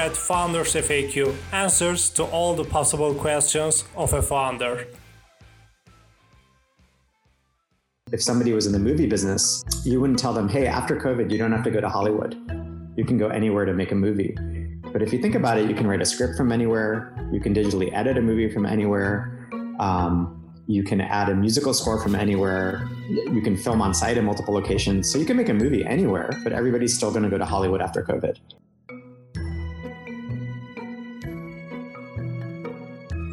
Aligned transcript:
At 0.00 0.16
Founders 0.16 0.72
FAQ, 0.72 1.34
answers 1.52 2.08
to 2.16 2.24
all 2.24 2.54
the 2.54 2.64
possible 2.64 3.12
questions 3.12 3.84
of 3.94 4.14
a 4.14 4.22
founder. 4.22 4.86
If 8.10 8.22
somebody 8.22 8.54
was 8.54 8.64
in 8.64 8.72
the 8.72 8.78
movie 8.78 9.06
business, 9.06 9.62
you 9.84 10.00
wouldn't 10.00 10.18
tell 10.18 10.32
them, 10.32 10.48
hey, 10.48 10.66
after 10.66 10.96
COVID, 10.96 11.30
you 11.30 11.36
don't 11.36 11.52
have 11.52 11.64
to 11.64 11.70
go 11.70 11.82
to 11.82 11.88
Hollywood. 11.90 12.34
You 12.96 13.04
can 13.04 13.18
go 13.18 13.28
anywhere 13.28 13.66
to 13.66 13.74
make 13.74 13.92
a 13.92 13.94
movie. 13.94 14.34
But 14.90 15.02
if 15.02 15.12
you 15.12 15.18
think 15.18 15.34
about 15.34 15.58
it, 15.58 15.68
you 15.68 15.76
can 15.76 15.86
write 15.86 16.00
a 16.00 16.06
script 16.06 16.34
from 16.34 16.50
anywhere, 16.50 17.14
you 17.30 17.38
can 17.38 17.52
digitally 17.52 17.92
edit 17.92 18.16
a 18.16 18.22
movie 18.22 18.50
from 18.50 18.64
anywhere. 18.64 19.50
Um, 19.80 20.50
you 20.66 20.82
can 20.82 21.02
add 21.02 21.28
a 21.28 21.34
musical 21.34 21.74
score 21.74 22.02
from 22.02 22.14
anywhere. 22.14 22.88
You 23.10 23.42
can 23.42 23.54
film 23.54 23.82
on 23.82 23.92
site 23.92 24.16
in 24.16 24.24
multiple 24.24 24.54
locations. 24.54 25.12
So 25.12 25.18
you 25.18 25.26
can 25.26 25.36
make 25.36 25.50
a 25.50 25.54
movie 25.54 25.84
anywhere, 25.84 26.30
but 26.42 26.54
everybody's 26.54 26.96
still 26.96 27.10
going 27.10 27.24
to 27.24 27.28
go 27.28 27.36
to 27.36 27.44
Hollywood 27.44 27.82
after 27.82 28.02
COVID. 28.02 28.38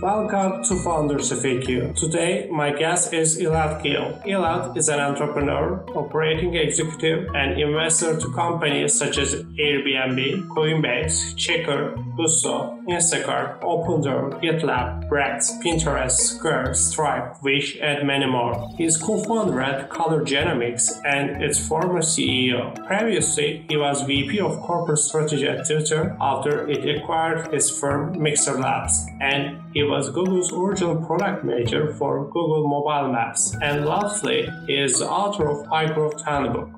Welcome 0.02 0.64
to 0.66 0.76
Founders 0.84 1.32
FAQ. 1.32 1.96
Today, 1.96 2.48
my 2.52 2.70
guest 2.70 3.14
is 3.14 3.40
Elad 3.40 3.82
Gil. 3.82 4.22
Elad 4.28 4.78
is 4.78 4.90
an 4.90 5.00
entrepreneur, 5.00 5.84
operating 5.96 6.54
executive, 6.54 7.34
and 7.34 7.60
investor 7.60 8.16
to 8.16 8.32
companies 8.34 8.94
such 8.94 9.18
as 9.18 9.34
Airbnb, 9.34 10.50
Coinbase, 10.50 11.34
Checkr, 11.34 11.96
Gusto, 12.16 12.78
Instacart, 12.88 13.60
OpenDoor, 13.62 14.40
GitLab, 14.40 15.10
Brex, 15.10 15.60
Pinterest, 15.64 16.12
Square, 16.12 16.76
Stripe, 16.76 17.42
Wish, 17.42 17.78
and 17.82 18.06
many 18.06 18.28
more. 18.28 18.70
He 18.78 18.86
is 18.86 18.98
co-founder 18.98 19.60
at 19.60 19.90
Color 19.90 20.24
Genomics 20.24 21.02
and 21.06 21.42
its 21.42 21.68
former 21.68 22.02
CEO. 22.02 22.76
Previously, 22.86 23.66
he 23.68 23.78
was 23.78 24.04
VP 24.04 24.40
of 24.42 24.60
Corporate 24.62 25.00
Strategy 25.00 25.48
at 25.48 25.66
Twitter 25.66 26.16
after 26.22 26.70
it 26.70 26.98
acquired 26.98 27.52
his 27.52 27.72
firm 27.72 28.22
Mixer 28.22 28.60
Labs, 28.60 29.08
and 29.20 29.60
he 29.74 29.84
was 29.88 30.10
Google's 30.10 30.52
original 30.52 30.98
product 31.06 31.46
manager 31.46 31.94
for 31.94 32.26
Google 32.26 32.68
Mobile 32.68 33.12
Maps. 33.12 33.56
And 33.62 33.86
lastly, 33.86 34.50
he 34.68 34.76
is 34.76 35.00
the 35.00 35.10
author 35.10 35.50
of 35.50 35.66
High 35.68 35.88
Handbook. 36.26 36.70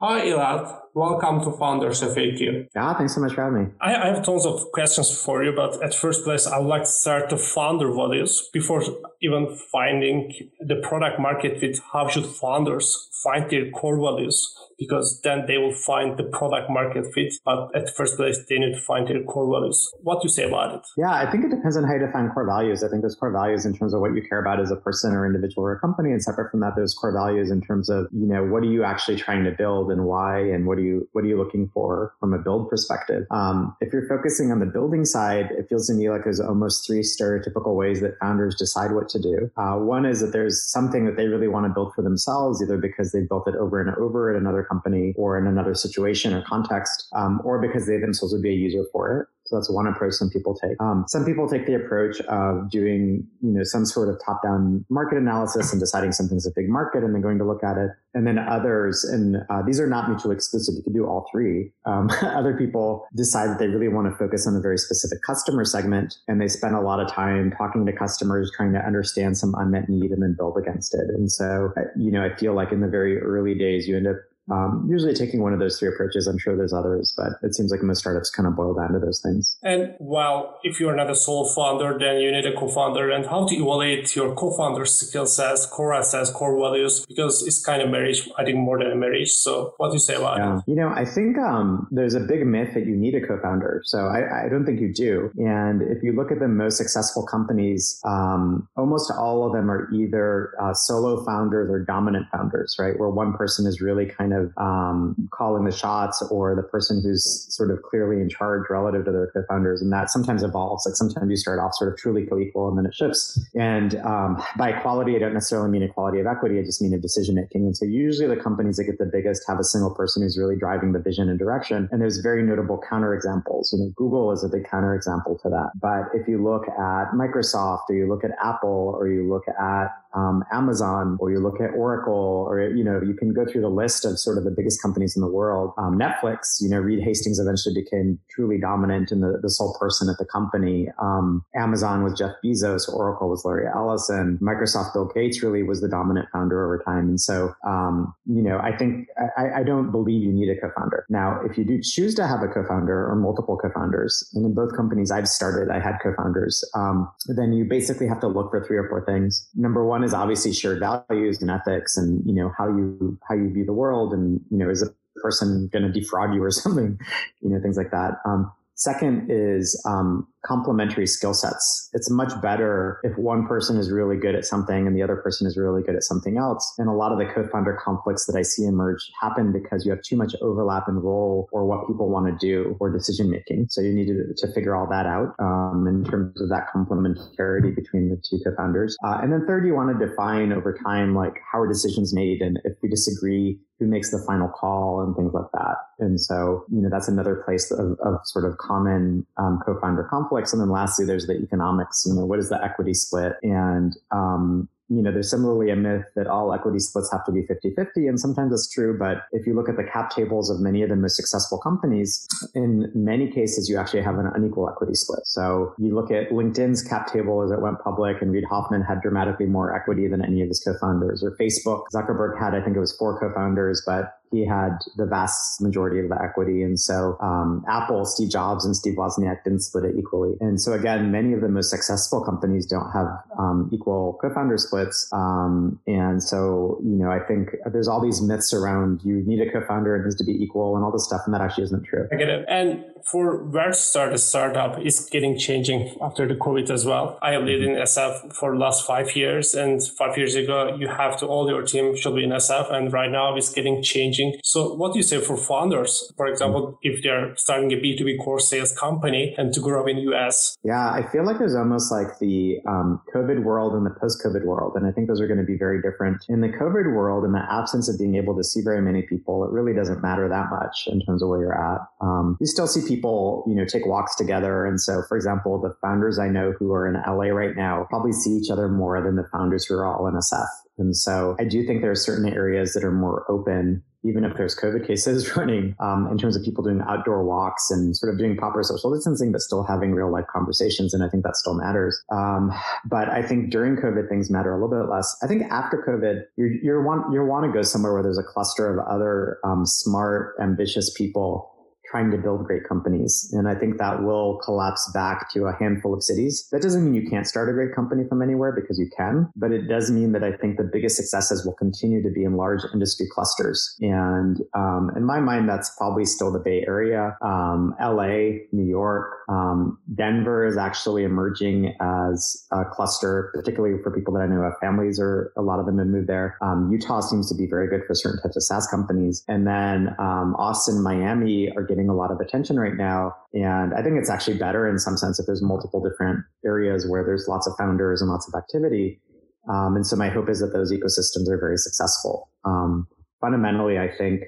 Hi, 0.00 0.20
Elad. 0.26 0.80
Welcome 0.94 1.44
to 1.44 1.52
Founders 1.52 2.02
FAQ. 2.02 2.66
Yeah, 2.74 2.94
thanks 2.94 3.14
so 3.14 3.20
much 3.20 3.34
for 3.34 3.44
having 3.44 3.66
me. 3.66 3.70
I, 3.80 3.94
I 3.94 4.06
have 4.08 4.24
tons 4.24 4.44
of 4.44 4.72
questions 4.72 5.22
for 5.22 5.44
you, 5.44 5.52
but 5.52 5.80
at 5.84 5.94
first 5.94 6.24
place, 6.24 6.48
I 6.48 6.58
would 6.58 6.66
like 6.66 6.82
to 6.82 6.90
start 6.90 7.30
the 7.30 7.36
founder 7.36 7.92
values 7.92 8.48
before 8.52 8.82
even 9.22 9.56
finding 9.70 10.32
the 10.58 10.76
product 10.82 11.20
market 11.20 11.60
fit. 11.60 11.78
How 11.92 12.08
should 12.08 12.26
founders 12.26 13.08
find 13.22 13.48
their 13.48 13.70
core 13.70 14.00
values? 14.00 14.52
because 14.80 15.20
then 15.22 15.44
they 15.46 15.58
will 15.58 15.74
find 15.74 16.18
the 16.18 16.24
product 16.24 16.70
market 16.70 17.04
fit. 17.14 17.34
But 17.44 17.68
at 17.76 17.94
first 17.94 18.16
place, 18.16 18.38
they 18.48 18.58
need 18.58 18.72
to 18.72 18.80
find 18.80 19.06
their 19.06 19.22
core 19.22 19.46
values. 19.46 19.92
What 20.00 20.22
do 20.22 20.26
you 20.26 20.30
say 20.30 20.44
about 20.44 20.74
it? 20.74 20.80
Yeah, 20.96 21.12
I 21.12 21.30
think 21.30 21.44
it 21.44 21.50
depends 21.50 21.76
on 21.76 21.84
how 21.84 21.92
you 21.92 22.00
define 22.00 22.30
core 22.30 22.46
values. 22.46 22.82
I 22.82 22.88
think 22.88 23.02
there's 23.02 23.14
core 23.14 23.30
values 23.30 23.66
in 23.66 23.76
terms 23.76 23.92
of 23.92 24.00
what 24.00 24.14
you 24.14 24.22
care 24.26 24.40
about 24.40 24.58
as 24.58 24.70
a 24.70 24.76
person 24.76 25.12
or 25.12 25.26
individual 25.26 25.66
or 25.66 25.72
a 25.72 25.78
company. 25.78 26.10
And 26.10 26.22
separate 26.22 26.50
from 26.50 26.60
that, 26.60 26.72
there's 26.74 26.94
core 26.94 27.12
values 27.12 27.50
in 27.50 27.60
terms 27.60 27.90
of, 27.90 28.06
you 28.12 28.26
know, 28.26 28.42
what 28.42 28.62
are 28.62 28.72
you 28.72 28.82
actually 28.82 29.16
trying 29.16 29.44
to 29.44 29.50
build 29.50 29.92
and 29.92 30.06
why? 30.06 30.40
And 30.40 30.66
what 30.66 30.78
are 30.80 30.84
you, 30.84 31.08
what 31.12 31.24
are 31.24 31.28
you 31.28 31.38
looking 31.38 31.68
for 31.72 32.14
from 32.18 32.32
a 32.32 32.38
build 32.38 32.68
perspective? 32.68 33.26
Um, 33.30 33.76
if 33.80 33.92
you're 33.92 34.08
focusing 34.08 34.50
on 34.50 34.58
the 34.58 34.66
building 34.66 35.04
side, 35.04 35.50
it 35.52 35.68
feels 35.68 35.86
to 35.88 35.94
me 35.94 36.10
like 36.10 36.24
there's 36.24 36.40
almost 36.40 36.86
three 36.86 37.00
stereotypical 37.00 37.76
ways 37.76 38.00
that 38.00 38.18
founders 38.18 38.56
decide 38.56 38.92
what 38.92 39.08
to 39.10 39.20
do. 39.20 39.50
Uh, 39.56 39.76
one 39.76 40.04
is 40.04 40.20
that 40.20 40.32
there's 40.32 40.62
something 40.62 41.04
that 41.04 41.16
they 41.16 41.26
really 41.26 41.48
want 41.48 41.66
to 41.66 41.70
build 41.72 41.94
for 41.94 42.02
themselves, 42.02 42.62
either 42.62 42.78
because 42.78 43.12
they 43.12 43.20
built 43.20 43.46
it 43.46 43.54
over 43.56 43.80
and 43.80 43.94
over 43.96 44.34
at 44.34 44.40
another 44.40 44.62
company 44.62 45.14
or 45.16 45.38
in 45.38 45.46
another 45.46 45.74
situation 45.74 46.32
or 46.32 46.42
context, 46.42 47.08
um, 47.14 47.40
or 47.44 47.60
because 47.60 47.86
they 47.86 47.98
themselves 47.98 48.32
would 48.32 48.42
be 48.42 48.50
a 48.50 48.54
user 48.54 48.84
for 48.92 49.20
it. 49.20 49.26
So 49.50 49.56
that's 49.56 49.68
one 49.68 49.88
approach 49.88 50.14
some 50.14 50.30
people 50.30 50.54
take. 50.54 50.80
Um, 50.80 51.04
some 51.08 51.24
people 51.24 51.48
take 51.48 51.66
the 51.66 51.74
approach 51.74 52.20
of 52.22 52.70
doing, 52.70 53.26
you 53.42 53.50
know, 53.50 53.64
some 53.64 53.84
sort 53.84 54.08
of 54.08 54.20
top-down 54.24 54.84
market 54.88 55.18
analysis 55.18 55.72
and 55.72 55.80
deciding 55.80 56.12
something's 56.12 56.46
a 56.46 56.52
big 56.54 56.68
market 56.68 57.02
and 57.02 57.12
then 57.12 57.20
going 57.20 57.38
to 57.38 57.44
look 57.44 57.64
at 57.64 57.76
it. 57.76 57.90
And 58.14 58.28
then 58.28 58.38
others, 58.38 59.02
and 59.02 59.38
uh, 59.50 59.62
these 59.62 59.80
are 59.80 59.88
not 59.88 60.08
mutually 60.08 60.36
exclusive. 60.36 60.76
You 60.76 60.82
can 60.84 60.92
do 60.92 61.04
all 61.04 61.26
three. 61.32 61.72
Um, 61.84 62.10
other 62.22 62.56
people 62.56 63.08
decide 63.16 63.50
that 63.50 63.58
they 63.58 63.66
really 63.66 63.88
want 63.88 64.08
to 64.08 64.16
focus 64.16 64.46
on 64.46 64.54
a 64.54 64.60
very 64.60 64.78
specific 64.78 65.18
customer 65.26 65.64
segment, 65.64 66.18
and 66.28 66.40
they 66.40 66.48
spend 66.48 66.76
a 66.76 66.80
lot 66.80 67.00
of 67.00 67.10
time 67.10 67.52
talking 67.58 67.84
to 67.86 67.92
customers, 67.92 68.52
trying 68.56 68.72
to 68.72 68.78
understand 68.78 69.36
some 69.36 69.54
unmet 69.58 69.88
need, 69.88 70.12
and 70.12 70.22
then 70.22 70.36
build 70.38 70.56
against 70.58 70.94
it. 70.94 71.08
And 71.08 71.30
so, 71.30 71.72
uh, 71.76 71.82
you 71.96 72.12
know, 72.12 72.24
I 72.24 72.36
feel 72.36 72.54
like 72.54 72.70
in 72.70 72.80
the 72.80 72.88
very 72.88 73.20
early 73.20 73.56
days, 73.56 73.88
you 73.88 73.96
end 73.96 74.06
up 74.06 74.16
um, 74.50 74.86
usually 74.88 75.14
taking 75.14 75.42
one 75.42 75.52
of 75.52 75.58
those 75.58 75.78
three 75.78 75.88
approaches. 75.88 76.26
I'm 76.26 76.38
sure 76.38 76.56
there's 76.56 76.72
others, 76.72 77.14
but 77.16 77.32
it 77.42 77.54
seems 77.54 77.70
like 77.70 77.82
most 77.82 78.00
startups 78.00 78.30
kind 78.30 78.46
of 78.46 78.56
boil 78.56 78.74
down 78.74 78.92
to 78.92 78.98
those 78.98 79.20
things. 79.20 79.56
And 79.62 79.94
well, 79.98 80.58
if 80.62 80.80
you're 80.80 80.96
not 80.96 81.10
a 81.10 81.14
sole 81.14 81.48
founder, 81.48 81.96
then 81.98 82.20
you 82.20 82.30
need 82.32 82.46
a 82.46 82.56
co-founder. 82.56 83.10
And 83.10 83.26
how 83.26 83.46
to 83.46 83.54
evaluate 83.54 84.14
your 84.16 84.34
co-founder's 84.34 84.92
skill 84.92 85.26
sets, 85.26 85.66
core 85.66 85.94
assets, 85.94 86.30
core 86.30 86.58
values, 86.58 87.06
because 87.06 87.46
it's 87.46 87.64
kind 87.64 87.82
of 87.82 87.90
marriage. 87.90 88.28
I 88.38 88.44
think 88.44 88.58
more 88.58 88.78
than 88.78 88.90
a 88.90 88.96
marriage. 88.96 89.30
So 89.30 89.74
what 89.76 89.88
do 89.88 89.94
you 89.94 90.00
say 90.00 90.14
about 90.14 90.38
yeah. 90.38 90.58
it? 90.58 90.64
You 90.66 90.76
know, 90.76 90.88
I 90.88 91.04
think 91.04 91.38
um, 91.38 91.86
there's 91.90 92.14
a 92.14 92.20
big 92.20 92.46
myth 92.46 92.74
that 92.74 92.86
you 92.86 92.96
need 92.96 93.14
a 93.14 93.26
co-founder. 93.26 93.82
So 93.84 93.98
I, 94.06 94.46
I, 94.46 94.48
don't 94.48 94.64
think 94.64 94.80
you 94.80 94.92
do. 94.92 95.30
And 95.38 95.82
if 95.82 96.02
you 96.02 96.12
look 96.12 96.32
at 96.32 96.40
the 96.40 96.48
most 96.48 96.76
successful 96.76 97.24
companies, 97.24 98.00
um, 98.04 98.68
almost 98.76 99.10
all 99.10 99.46
of 99.46 99.52
them 99.52 99.70
are 99.70 99.92
either 99.92 100.54
uh, 100.60 100.74
solo 100.74 101.24
founders 101.24 101.70
or 101.70 101.80
dominant 101.84 102.26
founders, 102.32 102.76
right? 102.78 102.98
Where 102.98 103.10
one 103.10 103.32
person 103.34 103.66
is 103.66 103.80
really 103.80 104.06
kind 104.06 104.32
of 104.32 104.39
of 104.40 104.52
um, 104.56 105.28
calling 105.32 105.64
the 105.64 105.72
shots 105.72 106.22
or 106.30 106.54
the 106.54 106.62
person 106.62 107.00
who's 107.02 107.46
sort 107.54 107.70
of 107.70 107.82
clearly 107.82 108.20
in 108.20 108.28
charge 108.28 108.64
relative 108.70 109.04
to 109.04 109.12
their 109.12 109.30
co-founders. 109.32 109.80
And 109.82 109.92
that 109.92 110.10
sometimes 110.10 110.42
evolves. 110.42 110.86
Like 110.86 110.96
sometimes 110.96 111.30
you 111.30 111.36
start 111.36 111.58
off 111.58 111.72
sort 111.74 111.92
of 111.92 111.98
truly 111.98 112.26
co-equal 112.26 112.68
and 112.68 112.78
then 112.78 112.86
it 112.86 112.94
shifts. 112.94 113.38
And 113.54 113.96
um, 113.96 114.42
by 114.56 114.70
equality, 114.70 115.16
I 115.16 115.18
don't 115.18 115.34
necessarily 115.34 115.70
mean 115.70 115.82
equality 115.82 116.20
of 116.20 116.26
equity. 116.26 116.58
I 116.58 116.62
just 116.62 116.82
mean 116.82 116.94
of 116.94 117.02
decision 117.02 117.34
making. 117.34 117.62
And 117.66 117.76
so 117.76 117.84
usually 117.84 118.28
the 118.28 118.40
companies 118.40 118.76
that 118.76 118.84
get 118.84 118.98
the 118.98 119.06
biggest 119.06 119.44
have 119.46 119.58
a 119.58 119.64
single 119.64 119.94
person 119.94 120.22
who's 120.22 120.38
really 120.38 120.56
driving 120.56 120.92
the 120.92 120.98
vision 120.98 121.28
and 121.28 121.38
direction. 121.38 121.88
And 121.92 122.00
there's 122.00 122.18
very 122.18 122.42
notable 122.42 122.82
counterexamples. 122.90 123.72
You 123.72 123.78
know, 123.78 123.92
Google 123.96 124.32
is 124.32 124.44
a 124.44 124.48
big 124.48 124.64
counterexample 124.64 125.40
to 125.42 125.48
that. 125.50 125.70
But 125.80 126.08
if 126.14 126.26
you 126.28 126.42
look 126.42 126.68
at 126.68 127.12
Microsoft 127.14 127.90
or 127.90 127.94
you 127.94 128.08
look 128.08 128.24
at 128.24 128.30
Apple 128.42 128.94
or 128.96 129.08
you 129.08 129.28
look 129.28 129.44
at 129.48 129.88
um, 130.14 130.44
Amazon 130.52 131.16
or 131.20 131.30
you 131.30 131.40
look 131.40 131.60
at 131.60 131.70
Oracle 131.70 132.46
or, 132.48 132.60
you 132.60 132.84
know, 132.84 133.00
you 133.00 133.14
can 133.14 133.32
go 133.32 133.44
through 133.44 133.62
the 133.62 133.68
list 133.68 134.04
of 134.04 134.18
sort 134.18 134.38
of 134.38 134.44
the 134.44 134.50
biggest 134.50 134.82
companies 134.82 135.16
in 135.16 135.22
the 135.22 135.28
world. 135.28 135.72
Um, 135.78 135.98
Netflix, 135.98 136.60
you 136.60 136.68
know, 136.68 136.78
Reed 136.78 137.02
Hastings 137.02 137.38
eventually 137.38 137.74
became 137.74 138.18
truly 138.30 138.58
dominant 138.58 139.10
and 139.10 139.22
the, 139.22 139.38
the 139.42 139.50
sole 139.50 139.76
person 139.78 140.08
at 140.08 140.16
the 140.18 140.24
company. 140.24 140.88
Um, 141.00 141.44
Amazon 141.54 142.02
was 142.02 142.18
Jeff 142.18 142.32
Bezos, 142.44 142.92
Oracle 142.92 143.28
was 143.28 143.44
Larry 143.44 143.66
Ellison, 143.66 144.38
Microsoft, 144.42 144.92
Bill 144.92 145.06
Gates 145.06 145.42
really 145.42 145.62
was 145.62 145.80
the 145.80 145.88
dominant 145.88 146.28
founder 146.32 146.64
over 146.64 146.82
time. 146.82 147.08
And 147.08 147.20
so, 147.20 147.54
um, 147.66 148.14
you 148.26 148.42
know, 148.42 148.58
I 148.58 148.76
think 148.76 149.08
I, 149.36 149.60
I 149.60 149.62
don't 149.62 149.90
believe 149.90 150.22
you 150.22 150.32
need 150.32 150.48
a 150.48 150.60
co-founder. 150.60 151.06
Now, 151.08 151.40
if 151.44 151.56
you 151.56 151.64
do 151.64 151.80
choose 151.82 152.14
to 152.16 152.26
have 152.26 152.42
a 152.42 152.48
co-founder 152.48 153.08
or 153.08 153.16
multiple 153.16 153.56
co-founders, 153.56 154.28
and 154.34 154.44
in 154.44 154.54
both 154.54 154.76
companies 154.76 155.10
I've 155.10 155.28
started, 155.28 155.70
I 155.70 155.80
had 155.80 155.98
co-founders, 156.02 156.64
um, 156.74 157.10
then 157.26 157.52
you 157.52 157.64
basically 157.64 158.06
have 158.06 158.20
to 158.20 158.28
look 158.28 158.50
for 158.50 158.64
three 158.64 158.76
or 158.76 158.88
four 158.88 159.04
things. 159.04 159.48
Number 159.54 159.84
one 159.84 159.99
is 160.04 160.14
obviously 160.14 160.52
shared 160.52 160.80
values 160.80 161.40
and 161.40 161.50
ethics 161.50 161.96
and, 161.96 162.24
you 162.26 162.32
know, 162.32 162.52
how 162.56 162.68
you, 162.68 163.18
how 163.28 163.34
you 163.34 163.50
view 163.52 163.64
the 163.64 163.72
world 163.72 164.12
and, 164.12 164.40
you 164.50 164.58
know, 164.58 164.68
is 164.68 164.82
a 164.82 164.92
person 165.20 165.68
going 165.68 165.82
to 165.82 165.92
defraud 165.92 166.34
you 166.34 166.42
or 166.42 166.50
something, 166.50 166.98
you 167.40 167.50
know, 167.50 167.60
things 167.60 167.76
like 167.76 167.90
that. 167.90 168.14
Um, 168.24 168.52
second 168.80 169.26
is 169.28 169.80
um, 169.86 170.26
complementary 170.44 171.06
skill 171.06 171.34
sets. 171.34 171.90
It's 171.92 172.10
much 172.10 172.32
better 172.40 172.98
if 173.04 173.16
one 173.18 173.46
person 173.46 173.76
is 173.76 173.90
really 173.90 174.16
good 174.16 174.34
at 174.34 174.46
something 174.46 174.86
and 174.86 174.96
the 174.96 175.02
other 175.02 175.16
person 175.16 175.46
is 175.46 175.56
really 175.56 175.82
good 175.82 175.96
at 175.96 176.02
something 176.02 176.38
else. 176.38 176.74
And 176.78 176.88
a 176.88 176.92
lot 176.92 177.12
of 177.12 177.18
the 177.18 177.26
co-founder 177.26 177.78
conflicts 177.84 178.26
that 178.26 178.36
I 178.36 178.42
see 178.42 178.64
emerge 178.64 179.06
happen 179.20 179.52
because 179.52 179.84
you 179.84 179.90
have 179.90 180.02
too 180.02 180.16
much 180.16 180.34
overlap 180.40 180.84
in 180.88 180.96
role 180.96 181.48
or 181.52 181.66
what 181.66 181.86
people 181.86 182.08
want 182.08 182.26
to 182.26 182.46
do 182.46 182.76
or 182.80 182.90
decision 182.90 183.30
making. 183.30 183.66
So 183.68 183.82
you 183.82 183.92
need 183.92 184.06
to, 184.06 184.32
to 184.34 184.52
figure 184.54 184.74
all 184.74 184.88
that 184.88 185.04
out 185.04 185.34
um, 185.38 185.86
in 185.86 186.02
terms 186.10 186.40
of 186.40 186.48
that 186.48 186.68
complementarity 186.74 187.74
between 187.74 188.08
the 188.08 188.16
two 188.28 188.40
co-founders. 188.42 188.96
Uh, 189.04 189.18
and 189.22 189.30
then 189.30 189.46
third, 189.46 189.66
you 189.66 189.74
want 189.74 189.98
to 189.98 190.06
define 190.06 190.52
over 190.52 190.72
time, 190.72 191.14
like 191.14 191.34
how 191.52 191.60
are 191.60 191.68
decisions 191.68 192.14
made? 192.14 192.40
And 192.40 192.58
if 192.64 192.78
we 192.82 192.88
disagree, 192.88 193.60
who 193.80 193.86
makes 193.86 194.10
the 194.10 194.22
final 194.26 194.48
call 194.48 195.00
and 195.00 195.16
things 195.16 195.32
like 195.32 195.50
that. 195.54 195.76
And 195.98 196.20
so, 196.20 196.64
you 196.70 196.82
know, 196.82 196.90
that's 196.90 197.08
another 197.08 197.42
place 197.46 197.70
of, 197.70 197.98
of 198.04 198.20
sort 198.24 198.44
of 198.44 198.58
common 198.70 199.26
um, 199.36 199.60
co-founder 199.64 200.04
conflicts. 200.04 200.52
And 200.52 200.62
then 200.62 200.70
lastly, 200.70 201.04
there's 201.04 201.26
the 201.26 201.34
economics. 201.34 202.04
You 202.06 202.14
know, 202.14 202.24
what 202.24 202.38
is 202.38 202.48
the 202.48 202.62
equity 202.62 202.94
split? 202.94 203.32
And, 203.42 203.96
um, 204.12 204.68
you 204.88 205.02
know, 205.02 205.12
there's 205.12 205.30
similarly 205.30 205.70
a 205.70 205.76
myth 205.76 206.04
that 206.16 206.26
all 206.26 206.52
equity 206.52 206.80
splits 206.80 207.12
have 207.12 207.24
to 207.24 207.32
be 207.32 207.46
50 207.46 207.74
50. 207.74 208.06
And 208.08 208.18
sometimes 208.18 208.52
it's 208.52 208.68
true. 208.68 208.96
But 208.98 209.22
if 209.32 209.46
you 209.46 209.54
look 209.54 209.68
at 209.68 209.76
the 209.76 209.84
cap 209.84 210.10
tables 210.10 210.50
of 210.50 210.60
many 210.60 210.82
of 210.82 210.88
the 210.88 210.96
most 210.96 211.16
successful 211.16 211.58
companies, 211.58 212.26
in 212.54 212.90
many 212.94 213.30
cases, 213.30 213.68
you 213.68 213.78
actually 213.78 214.02
have 214.02 214.18
an 214.18 214.30
unequal 214.34 214.68
equity 214.68 214.94
split. 214.94 215.20
So 215.26 215.74
you 215.78 215.94
look 215.94 216.10
at 216.10 216.30
LinkedIn's 216.30 216.82
cap 216.82 217.12
table 217.12 217.42
as 217.42 217.52
it 217.52 217.60
went 217.60 217.78
public, 217.80 218.20
and 218.20 218.32
Reid 218.32 218.44
Hoffman 218.50 218.82
had 218.82 219.00
dramatically 219.00 219.46
more 219.46 219.74
equity 219.74 220.08
than 220.08 220.24
any 220.24 220.42
of 220.42 220.48
his 220.48 220.60
co 220.60 220.74
founders. 220.80 221.22
Or 221.22 221.36
Facebook, 221.36 221.84
Zuckerberg 221.94 222.38
had, 222.38 222.54
I 222.54 222.60
think 222.60 222.76
it 222.76 222.80
was 222.80 222.96
four 222.96 223.18
co 223.18 223.32
founders, 223.32 223.82
but 223.86 224.19
he 224.30 224.46
had 224.46 224.78
the 224.96 225.06
vast 225.06 225.60
majority 225.60 226.00
of 226.00 226.08
the 226.08 226.18
equity. 226.22 226.62
And 226.62 226.78
so 226.78 227.16
um, 227.20 227.64
Apple, 227.68 228.04
Steve 228.04 228.30
Jobs 228.30 228.64
and 228.64 228.76
Steve 228.76 228.94
Wozniak 228.94 229.44
didn't 229.44 229.60
split 229.60 229.84
it 229.84 229.94
equally. 229.98 230.36
And 230.40 230.60
so 230.60 230.72
again, 230.72 231.10
many 231.10 231.32
of 231.32 231.40
the 231.40 231.48
most 231.48 231.70
successful 231.70 232.24
companies 232.24 232.66
don't 232.66 232.90
have 232.92 233.08
um, 233.38 233.70
equal 233.72 234.18
co-founder 234.20 234.58
splits. 234.58 235.08
Um, 235.12 235.80
and 235.86 236.22
so, 236.22 236.80
you 236.82 236.96
know, 236.96 237.10
I 237.10 237.18
think 237.20 237.50
there's 237.72 237.88
all 237.88 238.00
these 238.00 238.22
myths 238.22 238.54
around 238.54 239.00
you 239.04 239.22
need 239.26 239.40
a 239.40 239.50
co-founder, 239.50 239.94
and 239.94 240.04
it 240.04 240.06
needs 240.06 240.16
to 240.16 240.24
be 240.24 240.32
equal 240.32 240.76
and 240.76 240.84
all 240.84 240.92
this 240.92 241.04
stuff. 241.04 241.22
And 241.24 241.34
that 241.34 241.40
actually 241.40 241.64
isn't 241.64 241.84
true. 241.84 242.08
I 242.12 242.16
get 242.16 242.28
it. 242.28 242.44
And 242.48 242.84
for 243.04 243.36
where 243.44 243.68
to 243.68 243.74
start 243.74 244.12
a 244.12 244.18
startup 244.18 244.78
is 244.80 245.08
getting 245.10 245.38
changing 245.38 245.96
after 246.00 246.26
the 246.28 246.34
COVID 246.34 246.70
as 246.70 246.84
well. 246.84 247.18
I 247.22 247.32
have 247.32 247.42
lived 247.44 247.64
in 247.64 247.74
SF 247.76 248.32
for 248.32 248.52
the 248.52 248.58
last 248.58 248.86
five 248.86 249.16
years 249.16 249.54
and 249.54 249.82
five 249.82 250.16
years 250.16 250.34
ago, 250.34 250.76
you 250.78 250.88
have 250.88 251.18
to, 251.20 251.26
all 251.26 251.48
your 251.48 251.62
team 251.62 251.96
should 251.96 252.14
be 252.14 252.24
in 252.24 252.30
SF 252.30 252.72
and 252.72 252.92
right 252.92 253.10
now 253.10 253.34
it's 253.36 253.52
getting 253.52 253.82
changing. 253.82 254.19
So 254.42 254.74
what 254.74 254.92
do 254.92 254.98
you 254.98 255.02
say 255.02 255.20
for 255.20 255.36
founders? 255.36 256.12
For 256.16 256.26
example, 256.26 256.78
if 256.82 257.02
they're 257.02 257.34
starting 257.36 257.72
a 257.72 257.76
B2B 257.76 258.18
core 258.24 258.40
sales 258.40 258.72
company 258.72 259.34
and 259.38 259.52
to 259.54 259.60
grow 259.60 259.86
in 259.86 259.96
the 259.96 260.06
US? 260.12 260.56
Yeah, 260.64 260.90
I 260.90 261.02
feel 261.10 261.24
like 261.24 261.38
there's 261.38 261.54
almost 261.54 261.90
like 261.92 262.18
the 262.20 262.58
um, 262.68 263.00
COVID 263.14 263.42
world 263.42 263.74
and 263.74 263.84
the 263.86 263.94
post-COVID 264.00 264.44
world. 264.44 264.72
And 264.76 264.86
I 264.86 264.92
think 264.92 265.08
those 265.08 265.20
are 265.20 265.26
going 265.26 265.40
to 265.40 265.50
be 265.54 265.56
very 265.56 265.80
different. 265.82 266.24
In 266.28 266.40
the 266.40 266.48
COVID 266.48 266.94
world, 266.94 267.24
in 267.24 267.32
the 267.32 267.44
absence 267.50 267.88
of 267.88 267.98
being 267.98 268.16
able 268.16 268.36
to 268.36 268.44
see 268.44 268.60
very 268.62 268.82
many 268.82 269.02
people, 269.02 269.44
it 269.44 269.50
really 269.50 269.74
doesn't 269.74 270.02
matter 270.02 270.28
that 270.28 270.46
much 270.50 270.86
in 270.86 271.00
terms 271.04 271.22
of 271.22 271.28
where 271.28 271.40
you're 271.40 271.74
at. 271.74 271.80
Um, 272.00 272.36
you 272.40 272.46
still 272.46 272.66
see 272.66 272.86
people, 272.86 273.44
you 273.48 273.54
know, 273.54 273.64
take 273.64 273.86
walks 273.86 274.16
together. 274.16 274.66
And 274.66 274.80
so, 274.80 275.02
for 275.08 275.16
example, 275.16 275.60
the 275.60 275.74
founders 275.80 276.18
I 276.18 276.28
know 276.28 276.52
who 276.58 276.72
are 276.72 276.86
in 276.86 276.94
LA 276.94 277.34
right 277.34 277.56
now 277.56 277.86
probably 277.88 278.12
see 278.12 278.30
each 278.30 278.50
other 278.50 278.68
more 278.68 279.02
than 279.02 279.16
the 279.16 279.28
founders 279.32 279.64
who 279.66 279.74
are 279.74 279.86
all 279.86 280.06
in 280.06 280.14
SF. 280.14 280.46
And 280.80 280.96
so 280.96 281.36
I 281.38 281.44
do 281.44 281.64
think 281.64 281.82
there 281.82 281.90
are 281.90 281.96
certain 281.96 282.32
areas 282.32 282.72
that 282.72 282.82
are 282.82 282.90
more 282.90 283.30
open, 283.30 283.82
even 284.02 284.24
if 284.24 284.36
there's 284.36 284.58
COVID 284.58 284.86
cases 284.86 285.36
running, 285.36 285.76
um, 285.78 286.08
in 286.10 286.18
terms 286.18 286.36
of 286.36 286.42
people 286.42 286.64
doing 286.64 286.82
outdoor 286.88 287.24
walks 287.24 287.70
and 287.70 287.96
sort 287.96 288.12
of 288.12 288.18
doing 288.18 288.36
proper 288.36 288.62
social 288.62 288.92
distancing, 288.92 289.30
but 289.30 289.40
still 289.40 289.62
having 289.62 289.92
real 289.92 290.10
life 290.10 290.26
conversations. 290.32 290.94
And 290.94 291.04
I 291.04 291.08
think 291.08 291.22
that 291.24 291.36
still 291.36 291.54
matters. 291.54 292.02
Um, 292.10 292.52
but 292.86 293.08
I 293.08 293.22
think 293.22 293.50
during 293.50 293.76
COVID, 293.76 294.08
things 294.08 294.30
matter 294.30 294.52
a 294.52 294.54
little 294.54 294.84
bit 294.84 294.90
less. 294.90 295.16
I 295.22 295.26
think 295.26 295.44
after 295.50 295.84
COVID, 295.86 296.22
you're, 296.36 296.52
you're 296.62 296.82
want, 296.82 297.12
you 297.12 297.24
want 297.24 297.46
to 297.46 297.52
go 297.52 297.62
somewhere 297.62 297.92
where 297.92 298.02
there's 298.02 298.18
a 298.18 298.22
cluster 298.22 298.72
of 298.72 298.84
other 298.86 299.38
um, 299.44 299.66
smart, 299.66 300.34
ambitious 300.40 300.92
people 300.92 301.52
trying 301.90 302.10
to 302.10 302.18
build 302.18 302.44
great 302.44 302.64
companies. 302.68 303.30
And 303.32 303.48
I 303.48 303.54
think 303.54 303.78
that 303.78 304.02
will 304.02 304.38
collapse 304.44 304.90
back 304.92 305.30
to 305.32 305.46
a 305.46 305.56
handful 305.56 305.94
of 305.94 306.02
cities. 306.02 306.48
That 306.52 306.62
doesn't 306.62 306.84
mean 306.84 306.94
you 306.94 307.08
can't 307.08 307.26
start 307.26 307.48
a 307.48 307.52
great 307.52 307.74
company 307.74 308.04
from 308.08 308.22
anywhere 308.22 308.52
because 308.52 308.78
you 308.78 308.88
can, 308.96 309.28
but 309.36 309.52
it 309.52 309.68
does 309.68 309.90
mean 309.90 310.12
that 310.12 310.22
I 310.22 310.32
think 310.32 310.56
the 310.56 310.64
biggest 310.64 310.96
successes 310.96 311.44
will 311.44 311.54
continue 311.54 312.02
to 312.02 312.10
be 312.10 312.24
in 312.24 312.36
large 312.36 312.62
industry 312.72 313.06
clusters. 313.10 313.76
And 313.80 314.38
um, 314.54 314.90
in 314.96 315.04
my 315.04 315.20
mind, 315.20 315.48
that's 315.48 315.74
probably 315.76 316.04
still 316.04 316.32
the 316.32 316.38
Bay 316.38 316.64
Area, 316.66 317.16
um, 317.22 317.74
LA, 317.80 318.46
New 318.52 318.66
York, 318.66 319.20
um, 319.30 319.78
Denver 319.94 320.44
is 320.44 320.56
actually 320.56 321.04
emerging 321.04 321.76
as 321.80 322.46
a 322.50 322.64
cluster, 322.64 323.30
particularly 323.32 323.80
for 323.82 323.90
people 323.92 324.12
that 324.14 324.20
I 324.20 324.26
know 324.26 324.42
have 324.42 324.58
families 324.60 324.98
or 324.98 325.32
a 325.36 325.42
lot 325.42 325.60
of 325.60 325.66
them 325.66 325.78
have 325.78 325.86
moved 325.86 326.08
there. 326.08 326.36
Um, 326.42 326.70
Utah 326.72 327.00
seems 327.00 327.28
to 327.28 327.36
be 327.36 327.46
very 327.46 327.68
good 327.68 327.82
for 327.86 327.94
certain 327.94 328.20
types 328.20 328.36
of 328.36 328.42
SaaS 328.42 328.66
companies. 328.66 329.24
And 329.28 329.46
then 329.46 329.94
um, 330.00 330.34
Austin, 330.36 330.82
Miami 330.82 331.50
are 331.56 331.62
getting 331.62 331.79
getting 331.80 331.90
a 331.90 331.94
lot 331.94 332.10
of 332.10 332.20
attention 332.20 332.58
right 332.58 332.76
now. 332.76 333.16
And 333.32 333.72
I 333.74 333.82
think 333.82 333.96
it's 333.98 334.10
actually 334.10 334.36
better 334.36 334.68
in 334.68 334.78
some 334.78 334.96
sense 334.96 335.18
if 335.18 335.26
there's 335.26 335.42
multiple 335.42 335.82
different 335.82 336.24
areas 336.44 336.86
where 336.86 337.04
there's 337.04 337.26
lots 337.26 337.46
of 337.46 337.54
founders 337.58 338.02
and 338.02 338.10
lots 338.10 338.28
of 338.28 338.36
activity. 338.36 339.00
Um, 339.48 339.76
and 339.76 339.86
so 339.86 339.96
my 339.96 340.10
hope 340.10 340.28
is 340.28 340.40
that 340.40 340.52
those 340.52 340.70
ecosystems 340.70 341.28
are 341.30 341.38
very 341.38 341.56
successful. 341.56 342.30
Um, 342.44 342.86
fundamentally, 343.20 343.78
I 343.78 343.88
think, 343.88 344.24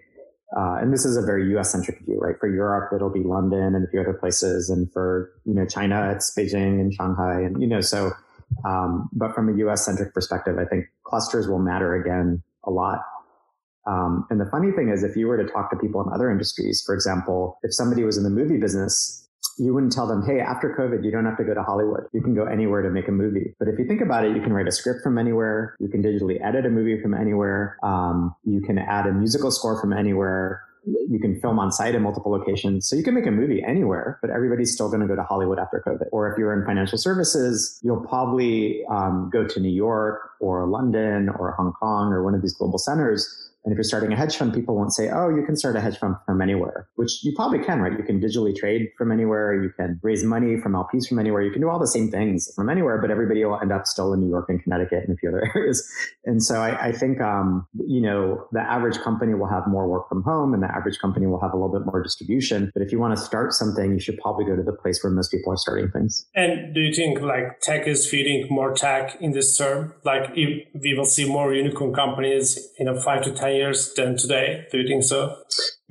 uh, 0.56 0.78
and 0.80 0.92
this 0.92 1.04
is 1.04 1.16
a 1.16 1.22
very 1.22 1.48
U.S. 1.50 1.72
centric 1.72 1.98
view, 2.06 2.18
right? 2.18 2.36
For 2.40 2.48
Europe, 2.48 2.92
it'll 2.94 3.12
be 3.12 3.22
London 3.22 3.74
and 3.74 3.86
a 3.86 3.90
few 3.90 4.00
other 4.00 4.12
places, 4.12 4.68
and 4.68 4.90
for 4.92 5.32
you 5.46 5.54
know 5.54 5.64
China, 5.64 6.12
it's 6.14 6.30
Beijing 6.36 6.78
and 6.78 6.92
Shanghai, 6.92 7.40
and 7.40 7.60
you 7.60 7.66
know 7.66 7.80
so. 7.80 8.12
Um, 8.66 9.08
but 9.14 9.34
from 9.34 9.48
a 9.48 9.56
U.S. 9.58 9.86
centric 9.86 10.12
perspective, 10.12 10.58
I 10.58 10.66
think 10.66 10.86
clusters 11.04 11.48
will 11.48 11.58
matter 11.58 11.94
again 11.94 12.42
a 12.64 12.70
lot. 12.70 12.98
Um, 13.86 14.26
and 14.30 14.40
the 14.40 14.46
funny 14.46 14.70
thing 14.72 14.88
is, 14.88 15.02
if 15.02 15.16
you 15.16 15.26
were 15.26 15.36
to 15.36 15.50
talk 15.50 15.70
to 15.70 15.76
people 15.76 16.02
in 16.02 16.12
other 16.12 16.30
industries, 16.30 16.82
for 16.84 16.94
example, 16.94 17.58
if 17.62 17.74
somebody 17.74 18.04
was 18.04 18.16
in 18.16 18.24
the 18.24 18.30
movie 18.30 18.58
business, 18.58 19.28
you 19.58 19.74
wouldn't 19.74 19.92
tell 19.92 20.06
them, 20.06 20.24
hey, 20.24 20.40
after 20.40 20.74
COVID, 20.78 21.04
you 21.04 21.10
don't 21.10 21.24
have 21.24 21.36
to 21.36 21.44
go 21.44 21.52
to 21.52 21.62
Hollywood. 21.62 22.04
You 22.12 22.22
can 22.22 22.34
go 22.34 22.44
anywhere 22.44 22.80
to 22.82 22.90
make 22.90 23.08
a 23.08 23.12
movie. 23.12 23.54
But 23.58 23.68
if 23.68 23.78
you 23.78 23.86
think 23.86 24.00
about 24.00 24.24
it, 24.24 24.34
you 24.34 24.42
can 24.42 24.52
write 24.52 24.68
a 24.68 24.72
script 24.72 25.00
from 25.02 25.18
anywhere. 25.18 25.76
You 25.80 25.88
can 25.88 26.02
digitally 26.02 26.42
edit 26.44 26.64
a 26.64 26.70
movie 26.70 27.00
from 27.00 27.12
anywhere. 27.12 27.76
Um, 27.82 28.34
you 28.44 28.62
can 28.62 28.78
add 28.78 29.06
a 29.06 29.12
musical 29.12 29.50
score 29.50 29.80
from 29.80 29.92
anywhere 29.92 30.62
you 30.84 31.18
can 31.20 31.40
film 31.40 31.58
on 31.58 31.70
site 31.70 31.94
in 31.94 32.02
multiple 32.02 32.32
locations. 32.32 32.88
So 32.88 32.96
you 32.96 33.02
can 33.02 33.14
make 33.14 33.26
a 33.26 33.30
movie 33.30 33.62
anywhere, 33.62 34.18
but 34.20 34.30
everybody's 34.30 34.72
still 34.72 34.88
going 34.88 35.00
to 35.00 35.06
go 35.06 35.14
to 35.14 35.22
Hollywood 35.22 35.58
after 35.58 35.82
COVID. 35.86 36.06
Or 36.10 36.30
if 36.30 36.38
you're 36.38 36.52
in 36.52 36.66
financial 36.66 36.98
services, 36.98 37.78
you'll 37.82 38.04
probably 38.04 38.84
um, 38.90 39.30
go 39.32 39.46
to 39.46 39.60
New 39.60 39.70
York 39.70 40.30
or 40.40 40.66
London 40.66 41.28
or 41.28 41.52
Hong 41.52 41.72
Kong 41.72 42.12
or 42.12 42.24
one 42.24 42.34
of 42.34 42.42
these 42.42 42.54
global 42.54 42.78
centers 42.78 43.50
and 43.64 43.72
if 43.72 43.76
you're 43.76 43.84
starting 43.84 44.12
a 44.12 44.16
hedge 44.16 44.36
fund, 44.36 44.52
people 44.52 44.74
won't 44.74 44.92
say, 44.92 45.08
oh, 45.10 45.28
you 45.28 45.44
can 45.46 45.54
start 45.54 45.76
a 45.76 45.80
hedge 45.80 45.96
fund 45.96 46.16
from 46.26 46.42
anywhere, 46.42 46.88
which 46.96 47.22
you 47.22 47.32
probably 47.36 47.60
can, 47.60 47.80
right? 47.80 47.96
You 47.96 48.02
can 48.02 48.20
digitally 48.20 48.56
trade 48.56 48.88
from 48.98 49.12
anywhere. 49.12 49.62
You 49.62 49.70
can 49.70 50.00
raise 50.02 50.24
money 50.24 50.60
from 50.60 50.72
LPs 50.72 51.08
from 51.08 51.20
anywhere. 51.20 51.42
You 51.42 51.52
can 51.52 51.60
do 51.60 51.68
all 51.68 51.78
the 51.78 51.86
same 51.86 52.10
things 52.10 52.52
from 52.56 52.68
anywhere, 52.68 52.98
but 53.00 53.12
everybody 53.12 53.44
will 53.44 53.60
end 53.60 53.70
up 53.70 53.86
still 53.86 54.12
in 54.14 54.20
New 54.20 54.28
York 54.28 54.46
and 54.48 54.60
Connecticut 54.62 55.04
and 55.06 55.14
a 55.14 55.16
few 55.16 55.28
other 55.28 55.48
areas. 55.54 55.88
And 56.24 56.42
so 56.42 56.60
I, 56.60 56.88
I 56.88 56.92
think, 56.92 57.20
um, 57.20 57.66
you 57.86 58.00
know, 58.00 58.46
the 58.50 58.60
average 58.60 58.98
company 58.98 59.34
will 59.34 59.48
have 59.48 59.66
more 59.68 59.86
work 59.86 60.08
from 60.08 60.24
home 60.24 60.54
and 60.54 60.62
the 60.62 60.74
average 60.74 60.98
company 60.98 61.28
will 61.28 61.40
have 61.40 61.52
a 61.52 61.56
little 61.56 61.72
bit 61.72 61.86
more 61.86 62.02
distribution. 62.02 62.72
But 62.74 62.82
if 62.82 62.90
you 62.90 62.98
want 62.98 63.16
to 63.16 63.22
start 63.22 63.52
something, 63.52 63.92
you 63.92 64.00
should 64.00 64.18
probably 64.18 64.44
go 64.44 64.56
to 64.56 64.62
the 64.62 64.72
place 64.72 65.04
where 65.04 65.12
most 65.12 65.30
people 65.30 65.52
are 65.52 65.56
starting 65.56 65.88
things. 65.92 66.26
And 66.34 66.74
do 66.74 66.80
you 66.80 66.92
think 66.92 67.20
like 67.20 67.60
tech 67.60 67.86
is 67.86 68.08
feeding 68.08 68.48
more 68.50 68.74
tech 68.74 69.16
in 69.20 69.32
this 69.32 69.56
term? 69.56 69.94
Like 70.04 70.30
if 70.34 70.66
we 70.74 70.94
will 70.94 71.04
see 71.04 71.28
more 71.28 71.54
unicorn 71.54 71.94
companies 71.94 72.58
in 72.78 72.88
a 72.88 73.00
five 73.00 73.22
to 73.22 73.30
10 73.32 73.51
years 73.56 73.92
than 73.94 74.16
today. 74.16 74.66
Do 74.70 74.78
you 74.78 74.86
think 74.88 75.04
so? 75.04 75.38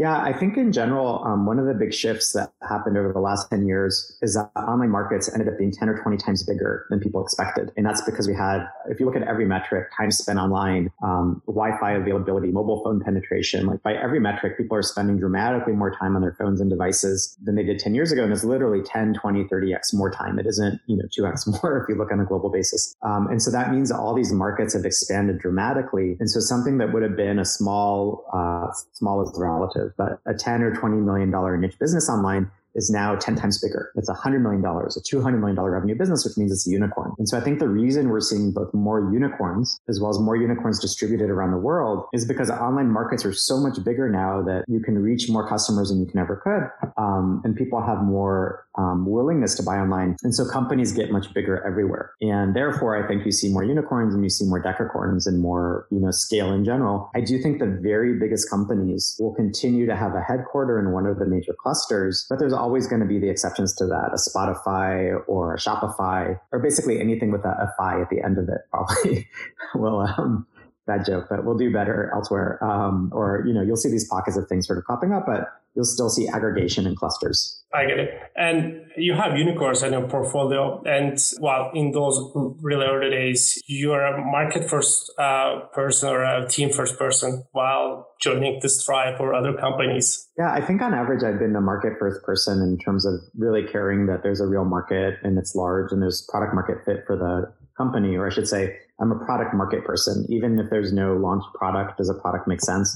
Yeah, 0.02 0.20
I 0.20 0.34
think 0.34 0.58
in 0.58 0.72
general, 0.72 1.24
um, 1.24 1.46
one 1.46 1.60
of 1.60 1.68
the 1.68 1.76
big 1.76 1.94
shifts 1.94 2.34
that 2.34 2.52
happened 2.68 2.98
over 2.98 3.14
the 3.14 3.20
last 3.20 3.52
10 3.52 3.68
years 3.68 4.18
is 4.24 4.34
that 4.34 4.50
online 4.60 4.90
markets 4.90 5.32
ended 5.32 5.48
up 5.48 5.60
being 5.60 5.72
10 5.72 5.90
or 5.90 6.02
20 6.02 6.18
times 6.18 6.42
bigger 6.42 6.88
than 6.90 7.00
people 7.00 7.24
expected. 7.24 7.72
And 7.78 7.86
that's 7.86 8.02
because 8.02 8.28
we 8.28 8.34
had, 8.34 8.66
if 8.90 9.00
you 9.00 9.06
look 9.06 9.16
at 9.16 9.22
every 9.22 9.46
metric, 9.46 9.90
time 9.96 10.10
spent 10.10 10.40
online, 10.40 10.90
um, 11.04 11.44
Wi-Fi 11.46 11.92
availability, 11.92 12.48
mobile 12.48 12.84
phone 12.84 13.00
penetration, 13.00 13.68
like 13.68 13.84
by 13.84 13.94
every 13.94 14.20
metric, 14.20 14.58
people 14.58 14.76
are 14.76 14.82
spending 14.82 15.20
dramatically 15.20 15.74
more 15.74 15.96
time 15.96 16.16
on 16.16 16.24
their 16.24 16.34
phones 16.34 16.60
and 16.60 16.72
devices 16.72 17.38
than 17.44 17.54
they 17.54 17.64
did 17.64 17.78
10 17.78 17.94
years 17.94 18.12
ago. 18.12 18.24
And 18.24 18.34
it's 18.34 18.44
literally 18.44 18.82
10, 18.82 19.14
20, 19.14 19.44
30x 19.44 19.94
more 19.94 20.10
time. 20.10 20.40
It 20.40 20.48
isn't, 20.48 20.82
you 20.88 20.98
know, 20.98 21.06
2x 21.16 21.46
more 21.62 21.78
if 21.78 21.88
you 21.88 21.94
look 21.94 22.12
on 22.12 22.20
a 22.20 22.26
global 22.26 22.50
basis. 22.50 22.96
Um, 23.04 23.28
and 23.28 23.40
so 23.40 23.52
that 23.52 23.72
means 23.72 23.92
all 23.92 24.16
these 24.16 24.34
markets 24.34 24.74
have 24.74 24.84
expanded 24.84 25.38
dramatically. 25.38 26.18
And 26.20 26.28
so 26.28 26.40
something 26.40 26.80
that 26.80 26.92
would 26.92 27.04
have 27.04 27.16
been 27.16 27.38
a 27.38 27.46
small, 27.46 28.26
uh, 28.34 28.74
small 28.94 29.32
relative 29.38 29.91
but 29.98 30.20
a 30.26 30.34
10 30.34 30.64
or 30.64 30.76
20 30.76 30.98
million 30.98 31.32
dollar 31.32 31.58
niche 31.58 31.78
business 31.80 32.10
online 32.10 32.50
is 32.76 32.90
now 32.90 33.16
10 33.16 33.36
times 33.36 33.62
bigger. 33.62 33.92
It's 33.96 34.10
a 34.10 34.14
$100 34.14 34.42
million, 34.42 34.64
a 34.64 34.68
$200 34.68 35.40
million 35.40 35.60
revenue 35.60 35.96
business, 35.96 36.26
which 36.26 36.38
means 36.38 36.52
it's 36.52 36.68
a 36.68 36.72
unicorn. 36.72 37.14
And 37.18 37.28
so 37.28 37.38
I 37.38 37.42
think 37.42 37.60
the 37.60 37.68
reason 37.68 38.10
we're 38.10 38.22
seeing 38.22 38.52
both 38.52 38.74
more 38.74 39.12
unicorns 39.12 39.80
as 39.90 40.00
well 40.00 40.10
as 40.10 40.20
more 40.20 40.36
unicorns 40.36 40.80
distributed 40.80 41.30
around 41.30 41.52
the 41.52 41.58
world 41.58 42.06
is 42.14 42.26
because 42.26 42.50
online 42.50 42.90
markets 42.90 43.26
are 43.26 43.34
so 43.34 43.58
much 43.58 43.84
bigger 43.84 44.10
now 44.10 44.42
that 44.44 44.66
you 44.68 44.80
can 44.80 44.98
reach 44.98 45.30
more 45.30 45.48
customers 45.48 45.90
than 45.90 46.00
you 46.00 46.06
can 46.06 46.20
ever 46.20 46.38
could. 46.38 46.92
Um, 46.98 47.42
and 47.44 47.56
people 47.56 47.82
have 47.82 48.04
more 48.04 48.66
um, 48.78 49.06
willingness 49.06 49.56
to 49.56 49.64
buy 49.64 49.78
online. 49.78 50.16
And 50.24 50.34
so 50.34 50.48
companies 50.48 50.92
get 50.92 51.12
much 51.12 51.34
bigger 51.34 51.66
everywhere. 51.66 52.14
And 52.22 52.56
therefore, 52.56 53.04
I 53.04 53.08
think 53.08 53.26
you 53.26 53.32
see 53.32 53.52
more 53.52 53.64
unicorns 53.64 54.14
and 54.14 54.24
you 54.24 54.30
see 54.30 54.46
more 54.46 54.62
decacorns 54.62 55.28
and 55.28 55.40
more, 55.42 55.88
you 55.92 56.00
know, 56.00 56.12
scale 56.12 56.54
in 56.54 56.64
general. 56.64 57.10
I 57.16 57.22
do 57.22 57.38
think 57.42 57.60
the 57.60 57.80
very 57.82 58.18
biggest 58.18 58.50
companies 58.50 59.16
will 59.20 59.34
continue 59.34 59.86
to 59.86 59.96
have 59.96 60.16
a 60.16 60.22
headquarter 60.22 60.80
in 60.80 60.92
one 60.92 61.06
of 61.06 61.20
the 61.20 61.26
major 61.26 61.54
clusters, 61.54 62.26
but 62.30 62.40
there's 62.40 62.54
always 62.62 62.88
going 62.88 63.02
to 63.02 63.08
be 63.08 63.20
the 63.20 63.30
exceptions 63.30 63.74
to 63.76 63.86
that, 63.88 64.12
a 64.14 64.30
Spotify 64.30 65.22
or 65.28 65.56
a 65.56 65.58
Shopify, 65.58 66.40
or 66.52 66.60
basically 66.60 67.02
anything 67.02 67.32
with 67.32 67.44
a, 67.44 67.50
a 67.50 67.74
fi 67.78 68.00
at 68.00 68.10
the 68.10 68.24
end 68.24 68.38
of 68.38 68.48
it 68.48 68.62
probably 68.70 69.28
will, 69.76 70.00
um, 70.02 70.46
bad 70.88 71.06
joke, 71.06 71.28
but 71.30 71.46
we'll 71.46 71.58
do 71.58 71.72
better 71.72 72.12
elsewhere. 72.14 72.64
Um, 72.64 73.12
or, 73.14 73.44
you 73.46 73.54
know, 73.54 73.62
you'll 73.62 73.78
see 73.78 73.90
these 73.90 74.08
pockets 74.08 74.38
of 74.38 74.48
things 74.48 74.68
sort 74.68 74.80
of 74.80 74.86
popping 74.86 75.14
up, 75.14 75.26
but 75.26 75.48
you'll 75.76 75.86
still 75.86 76.10
see 76.10 76.28
aggregation 76.28 76.86
and 76.86 76.98
clusters. 76.98 77.62
I 77.74 77.86
get 77.86 78.00
it. 78.00 78.20
And 78.36 78.82
you 78.98 79.14
have 79.14 79.38
unicorns 79.38 79.82
in 79.84 79.94
your 79.94 80.08
portfolio. 80.08 80.84
And 80.86 81.18
while 81.40 81.72
in 81.74 81.92
those 81.92 82.20
really 82.62 82.86
early 82.86 83.10
days, 83.10 83.62
you're 83.66 84.06
a 84.06 84.22
market 84.26 84.70
first 84.70 85.10
uh, 85.18 85.62
person 85.74 86.10
or 86.10 86.24
a 86.24 86.48
team 86.50 86.70
first 86.72 87.00
person 87.00 87.46
while 87.54 88.10
joining 88.20 88.60
the 88.62 88.68
Stripe 88.68 89.22
or 89.22 89.34
other 89.34 89.54
companies. 89.54 90.28
Yeah, 90.38 90.52
I 90.52 90.60
think 90.60 90.82
on 90.82 90.94
average, 90.94 91.24
I've 91.24 91.40
been 91.40 91.56
a 91.56 91.62
market 91.62 91.94
first 91.98 92.22
person 92.24 92.62
in 92.62 92.78
terms 92.78 93.06
of 93.06 93.14
really 93.38 93.64
caring 93.66 94.08
that 94.08 94.24
there's 94.24 94.42
a 94.42 94.48
real 94.48 94.66
market 94.66 95.16
and 95.24 95.38
it's 95.38 95.56
large 95.56 95.94
and 95.94 96.02
there's 96.02 96.28
product 96.30 96.54
market 96.54 96.84
fit 96.86 97.06
for 97.08 97.16
the 97.16 97.54
company, 97.82 98.16
or 98.18 98.28
I 98.28 98.32
should 98.36 98.48
say, 98.48 98.64
I'm 99.00 99.12
a 99.12 99.20
product 99.26 99.54
market 99.62 99.82
person. 99.84 100.26
Even 100.30 100.60
if 100.60 100.68
there's 100.70 100.92
no 100.94 101.08
launch 101.28 101.44
product, 101.60 101.98
does 101.98 102.10
a 102.10 102.14
product 102.24 102.48
make 102.48 102.62
sense? 102.62 102.90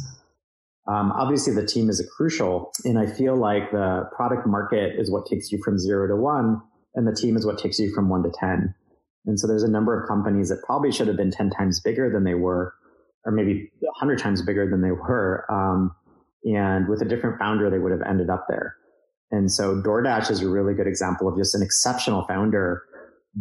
Um, 0.88 1.12
obviously, 1.22 1.54
the 1.54 1.66
team 1.66 1.90
is 1.90 1.98
crucial, 2.16 2.72
and 2.84 3.00
I 3.00 3.08
feel 3.08 3.36
like 3.36 3.72
the 3.72 4.08
product 4.16 4.46
market 4.46 5.00
is 5.02 5.10
what 5.10 5.26
takes 5.26 5.52
you 5.52 5.58
from 5.66 5.80
zero 5.80 6.08
to 6.08 6.16
one, 6.16 6.62
and 6.94 7.08
the 7.08 7.16
team 7.22 7.36
is 7.36 7.46
what 7.46 7.58
takes 7.58 7.80
you 7.80 7.92
from 7.96 8.10
one 8.10 8.24
to 8.24 8.32
ten. 8.40 8.76
And 9.28 9.40
so 9.40 9.48
there's 9.48 9.64
a 9.64 9.72
number 9.78 10.00
of 10.00 10.08
companies 10.08 10.50
that 10.50 10.62
probably 10.64 10.92
should 10.92 11.08
have 11.08 11.18
been 11.18 11.32
ten 11.32 11.50
times 11.50 11.82
bigger 11.82 12.12
than 12.14 12.24
they 12.24 12.36
were, 12.36 12.76
or 13.26 13.32
maybe 13.32 13.72
hundred 13.96 14.20
times 14.20 14.44
bigger 14.44 14.70
than 14.70 14.82
they 14.82 14.92
were. 14.92 15.46
Um, 15.50 15.96
and 16.44 16.88
with 16.88 17.02
a 17.02 17.06
different 17.06 17.40
founder, 17.40 17.72
they 17.72 17.80
would 17.80 17.92
have 17.92 18.06
ended 18.08 18.30
up 18.30 18.46
there. 18.48 18.76
And 19.32 19.52
so 19.52 19.82
DoorDash 19.82 20.30
is 20.30 20.42
a 20.42 20.50
really 20.50 20.76
good 20.76 20.86
example 20.86 21.28
of 21.28 21.36
just 21.36 21.56
an 21.56 21.64
exceptional 21.64 22.22
founder 22.28 22.84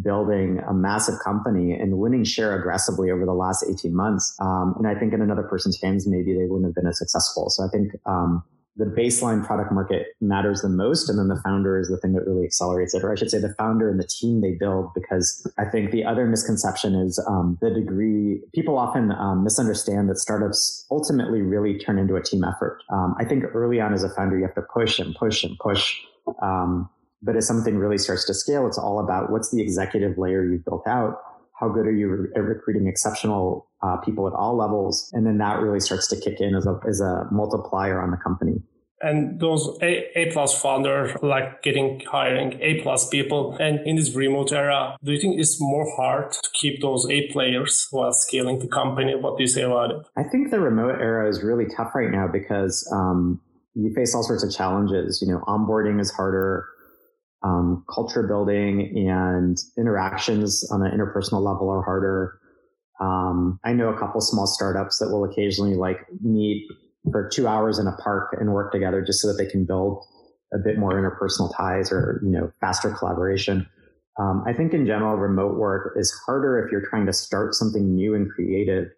building 0.02 0.60
a 0.68 0.74
massive 0.74 1.14
company 1.24 1.72
and 1.72 1.98
winning 1.98 2.24
share 2.24 2.58
aggressively 2.58 3.10
over 3.10 3.24
the 3.24 3.34
last 3.34 3.64
18 3.68 3.94
months. 3.94 4.36
Um, 4.40 4.74
and 4.78 4.88
I 4.88 4.94
think 4.98 5.12
in 5.12 5.22
another 5.22 5.44
person's 5.44 5.80
hands, 5.80 6.06
maybe 6.06 6.34
they 6.34 6.46
wouldn't 6.46 6.66
have 6.66 6.74
been 6.74 6.86
as 6.86 6.98
successful. 6.98 7.48
So 7.50 7.64
I 7.64 7.68
think 7.68 7.92
um, 8.06 8.42
the 8.76 8.86
baseline 8.86 9.46
product 9.46 9.70
market 9.70 10.08
matters 10.20 10.62
the 10.62 10.68
most. 10.68 11.08
And 11.08 11.18
then 11.18 11.28
the 11.28 11.40
founder 11.44 11.78
is 11.78 11.88
the 11.88 11.96
thing 11.98 12.12
that 12.14 12.26
really 12.26 12.44
accelerates 12.44 12.92
it. 12.92 13.04
Or 13.04 13.12
I 13.12 13.14
should 13.14 13.30
say 13.30 13.38
the 13.38 13.54
founder 13.56 13.88
and 13.88 14.00
the 14.00 14.06
team 14.06 14.40
they 14.40 14.52
build, 14.52 14.92
because 14.94 15.48
I 15.58 15.64
think 15.64 15.92
the 15.92 16.04
other 16.04 16.26
misconception 16.26 16.94
is 16.94 17.24
um, 17.28 17.56
the 17.60 17.70
degree 17.70 18.40
people 18.52 18.76
often 18.76 19.12
um, 19.12 19.44
misunderstand 19.44 20.10
that 20.10 20.18
startups 20.18 20.86
ultimately 20.90 21.40
really 21.40 21.78
turn 21.78 21.98
into 21.98 22.16
a 22.16 22.22
team 22.22 22.42
effort. 22.42 22.82
Um, 22.90 23.14
I 23.18 23.24
think 23.24 23.44
early 23.54 23.80
on 23.80 23.94
as 23.94 24.02
a 24.02 24.08
founder, 24.08 24.36
you 24.36 24.44
have 24.44 24.56
to 24.56 24.62
push 24.62 24.98
and 24.98 25.14
push 25.14 25.44
and 25.44 25.56
push. 25.58 25.96
Um, 26.42 26.88
but 27.24 27.36
as 27.36 27.46
something 27.46 27.78
really 27.78 27.98
starts 27.98 28.24
to 28.26 28.34
scale, 28.34 28.66
it's 28.66 28.78
all 28.78 29.00
about 29.00 29.32
what's 29.32 29.50
the 29.50 29.60
executive 29.62 30.18
layer 30.18 30.44
you've 30.44 30.64
built 30.64 30.86
out. 30.86 31.16
How 31.58 31.68
good 31.68 31.86
are 31.86 31.92
you 31.92 32.28
at 32.36 32.42
recruiting 32.42 32.86
exceptional 32.86 33.68
uh, 33.82 33.96
people 33.98 34.26
at 34.26 34.34
all 34.34 34.56
levels? 34.56 35.10
And 35.14 35.26
then 35.26 35.38
that 35.38 35.60
really 35.60 35.80
starts 35.80 36.06
to 36.08 36.20
kick 36.20 36.40
in 36.40 36.54
as 36.54 36.66
a, 36.66 36.78
as 36.86 37.00
a 37.00 37.26
multiplier 37.32 38.02
on 38.02 38.10
the 38.10 38.16
company. 38.18 38.62
And 39.00 39.38
those 39.38 39.78
A, 39.82 40.18
a 40.18 40.32
plus 40.32 40.60
founder, 40.60 41.16
like 41.22 41.62
getting 41.62 42.00
hiring 42.10 42.58
A 42.60 42.80
plus 42.82 43.08
people. 43.08 43.56
And 43.60 43.80
in 43.86 43.96
this 43.96 44.14
remote 44.14 44.52
era, 44.52 44.96
do 45.02 45.12
you 45.12 45.20
think 45.20 45.38
it's 45.38 45.60
more 45.60 45.86
hard 45.96 46.32
to 46.32 46.50
keep 46.54 46.80
those 46.80 47.06
A 47.10 47.30
players 47.30 47.86
while 47.90 48.12
scaling 48.12 48.58
the 48.60 48.68
company? 48.68 49.14
What 49.14 49.36
do 49.36 49.44
you 49.44 49.48
say 49.48 49.62
about 49.62 49.90
it? 49.90 49.96
I 50.16 50.22
think 50.22 50.50
the 50.50 50.60
remote 50.60 51.00
era 51.00 51.28
is 51.28 51.42
really 51.42 51.66
tough 51.66 51.94
right 51.94 52.10
now 52.10 52.28
because 52.28 52.88
um, 52.92 53.40
you 53.74 53.92
face 53.94 54.14
all 54.14 54.22
sorts 54.22 54.42
of 54.42 54.52
challenges. 54.52 55.20
You 55.20 55.32
know, 55.32 55.40
onboarding 55.46 56.00
is 56.00 56.10
harder 56.10 56.66
um, 57.44 57.84
culture 57.92 58.22
building 58.22 59.08
and 59.08 59.58
interactions 59.76 60.68
on 60.70 60.82
an 60.82 60.90
interpersonal 60.90 61.42
level 61.42 61.68
are 61.68 61.82
harder. 61.82 62.40
Um, 63.00 63.60
I 63.64 63.72
know 63.72 63.90
a 63.90 63.98
couple 63.98 64.20
small 64.20 64.46
startups 64.46 64.98
that 64.98 65.10
will 65.10 65.24
occasionally 65.24 65.74
like 65.74 65.98
meet 66.22 66.66
for 67.10 67.28
two 67.28 67.46
hours 67.46 67.78
in 67.78 67.86
a 67.86 67.92
park 68.02 68.34
and 68.40 68.52
work 68.52 68.72
together 68.72 69.02
just 69.02 69.20
so 69.20 69.28
that 69.28 69.34
they 69.34 69.50
can 69.50 69.66
build 69.66 70.02
a 70.54 70.58
bit 70.58 70.78
more 70.78 70.92
interpersonal 70.92 71.54
ties 71.54 71.92
or 71.92 72.20
you 72.24 72.30
know 72.30 72.50
faster 72.60 72.90
collaboration. 72.90 73.68
Um, 74.18 74.44
I 74.46 74.52
think 74.52 74.72
in 74.72 74.86
general, 74.86 75.16
remote 75.16 75.58
work 75.58 75.94
is 75.98 76.12
harder 76.24 76.64
if 76.64 76.70
you're 76.72 76.86
trying 76.88 77.04
to 77.06 77.12
start 77.12 77.54
something 77.54 77.94
new 77.94 78.14
and 78.14 78.30
creative, 78.30 78.88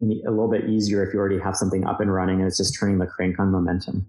and 0.00 0.12
a 0.26 0.30
little 0.30 0.50
bit 0.50 0.68
easier 0.68 1.04
if 1.04 1.12
you 1.12 1.18
already 1.18 1.40
have 1.40 1.56
something 1.56 1.84
up 1.86 2.00
and 2.00 2.12
running 2.12 2.38
and 2.40 2.46
it's 2.46 2.58
just 2.58 2.78
turning 2.78 2.98
the 2.98 3.06
crank 3.06 3.40
on 3.40 3.50
momentum. 3.50 4.06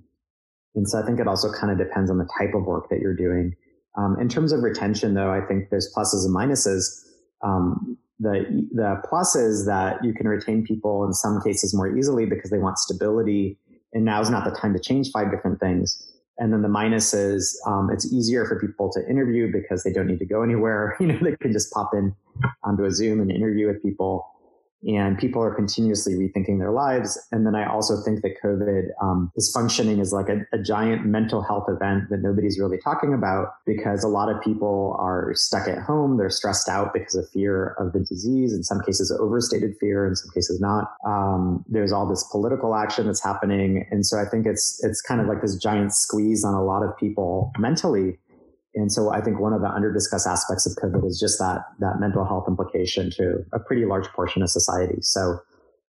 And 0.75 0.87
so 0.87 0.99
I 0.99 1.05
think 1.05 1.19
it 1.19 1.27
also 1.27 1.51
kind 1.51 1.71
of 1.71 1.77
depends 1.77 2.11
on 2.11 2.17
the 2.17 2.27
type 2.37 2.53
of 2.53 2.65
work 2.65 2.89
that 2.89 2.99
you're 2.99 3.15
doing. 3.15 3.55
Um, 3.97 4.17
in 4.19 4.27
terms 4.27 4.51
of 4.51 4.63
retention, 4.63 5.13
though, 5.13 5.31
I 5.31 5.41
think 5.41 5.69
there's 5.69 5.93
pluses 5.95 6.25
and 6.25 6.35
minuses. 6.35 7.05
Um, 7.41 7.97
the 8.19 8.67
the 8.71 9.01
plus 9.07 9.35
is 9.35 9.65
that 9.65 10.03
you 10.03 10.13
can 10.13 10.27
retain 10.27 10.65
people 10.65 11.05
in 11.05 11.13
some 11.13 11.41
cases 11.41 11.73
more 11.73 11.95
easily 11.95 12.25
because 12.25 12.49
they 12.49 12.57
want 12.57 12.77
stability, 12.77 13.57
and 13.93 14.05
now 14.05 14.21
is 14.21 14.29
not 14.29 14.45
the 14.45 14.51
time 14.51 14.73
to 14.73 14.79
change 14.79 15.11
five 15.11 15.31
different 15.31 15.59
things. 15.59 16.09
And 16.39 16.51
then 16.51 16.63
the 16.63 16.69
minus 16.69 17.13
is 17.13 17.59
um, 17.67 17.89
it's 17.91 18.11
easier 18.11 18.45
for 18.45 18.59
people 18.59 18.91
to 18.93 19.07
interview 19.07 19.51
because 19.51 19.83
they 19.83 19.93
don't 19.93 20.07
need 20.07 20.19
to 20.19 20.25
go 20.25 20.41
anywhere. 20.41 20.97
You 20.99 21.07
know, 21.07 21.19
they 21.21 21.35
can 21.35 21.53
just 21.53 21.71
pop 21.71 21.91
in 21.93 22.15
onto 22.63 22.85
a 22.85 22.91
Zoom 22.91 23.19
and 23.19 23.31
interview 23.31 23.67
with 23.67 23.83
people 23.83 24.25
and 24.85 25.17
people 25.17 25.41
are 25.41 25.53
continuously 25.53 26.13
rethinking 26.13 26.59
their 26.59 26.71
lives. 26.71 27.19
And 27.31 27.45
then 27.45 27.55
I 27.55 27.65
also 27.65 28.01
think 28.03 28.21
that 28.21 28.35
COVID 28.43 28.89
um, 29.01 29.31
is 29.35 29.51
functioning 29.51 29.99
as 29.99 30.11
like 30.11 30.29
a, 30.29 30.41
a, 30.51 30.61
giant 30.63 31.05
mental 31.05 31.41
health 31.41 31.65
event 31.67 32.09
that 32.09 32.21
nobody's 32.21 32.57
really 32.57 32.77
talking 32.77 33.13
about 33.13 33.55
because 33.65 34.03
a 34.03 34.07
lot 34.07 34.29
of 34.29 34.41
people 34.41 34.95
are 34.99 35.33
stuck 35.35 35.67
at 35.67 35.77
home. 35.79 36.17
They're 36.17 36.29
stressed 36.29 36.69
out 36.69 36.93
because 36.93 37.15
of 37.15 37.29
fear 37.29 37.75
of 37.79 37.93
the 37.93 37.99
disease. 37.99 38.53
In 38.53 38.63
some 38.63 38.81
cases, 38.81 39.11
overstated 39.19 39.75
fear. 39.79 40.07
In 40.07 40.15
some 40.15 40.31
cases, 40.33 40.59
not. 40.59 40.93
Um, 41.05 41.63
there's 41.67 41.91
all 41.91 42.07
this 42.07 42.23
political 42.31 42.75
action 42.75 43.07
that's 43.07 43.23
happening, 43.23 43.87
and 43.91 44.05
so 44.05 44.19
I 44.19 44.25
think 44.25 44.45
it's 44.45 44.83
it's 44.83 45.01
kind 45.01 45.19
of 45.19 45.27
like 45.27 45.41
this 45.41 45.57
giant 45.57 45.93
squeeze 45.93 46.43
on 46.43 46.53
a 46.53 46.63
lot 46.63 46.83
of 46.83 46.95
people 46.97 47.51
mentally 47.57 48.17
and 48.75 48.91
so 48.91 49.11
I 49.11 49.21
think 49.21 49.39
one 49.39 49.53
of 49.53 49.61
the 49.61 49.67
underdiscussed 49.67 50.27
aspects 50.27 50.65
of 50.65 50.73
COVID 50.81 51.05
is 51.05 51.19
just 51.19 51.39
that 51.39 51.61
that 51.79 51.99
mental 51.99 52.25
health 52.25 52.45
implication 52.47 53.11
to 53.11 53.45
a 53.53 53.59
pretty 53.59 53.85
large 53.85 54.07
portion 54.09 54.41
of 54.41 54.49
society. 54.49 54.97
So 55.01 55.39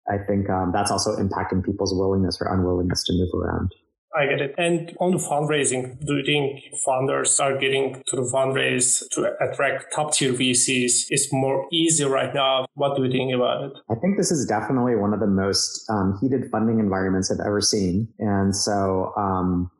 I 0.09 0.17
think 0.27 0.50
um, 0.50 0.71
that's 0.73 0.91
also 0.91 1.15
impacting 1.15 1.63
people's 1.63 1.93
willingness 1.93 2.39
or 2.41 2.53
unwillingness 2.53 3.03
to 3.05 3.13
move 3.13 3.29
around. 3.33 3.73
I 4.13 4.25
get 4.25 4.41
it. 4.41 4.55
And 4.57 4.95
on 5.00 5.11
the 5.11 5.17
fundraising, 5.17 6.05
do 6.05 6.17
you 6.17 6.25
think 6.25 6.75
founders 6.85 7.39
are 7.39 7.57
getting 7.57 8.03
to 8.07 8.15
the 8.17 8.23
fundraise 8.23 9.07
to 9.11 9.33
attract 9.39 9.85
top 9.95 10.13
tier 10.13 10.33
VCs? 10.33 11.05
is 11.09 11.29
more 11.31 11.65
easy 11.71 12.03
right 12.03 12.33
now. 12.33 12.65
What 12.73 12.97
do 12.97 13.05
you 13.05 13.11
think 13.11 13.33
about 13.33 13.63
it? 13.63 13.71
I 13.89 13.95
think 13.95 14.17
this 14.17 14.29
is 14.29 14.45
definitely 14.45 14.95
one 14.95 15.13
of 15.13 15.21
the 15.21 15.27
most 15.27 15.89
um, 15.89 16.17
heated 16.19 16.50
funding 16.51 16.79
environments 16.79 17.31
I've 17.31 17.45
ever 17.45 17.61
seen. 17.61 18.09
And 18.19 18.53
so, 18.53 19.13
um, 19.15 19.71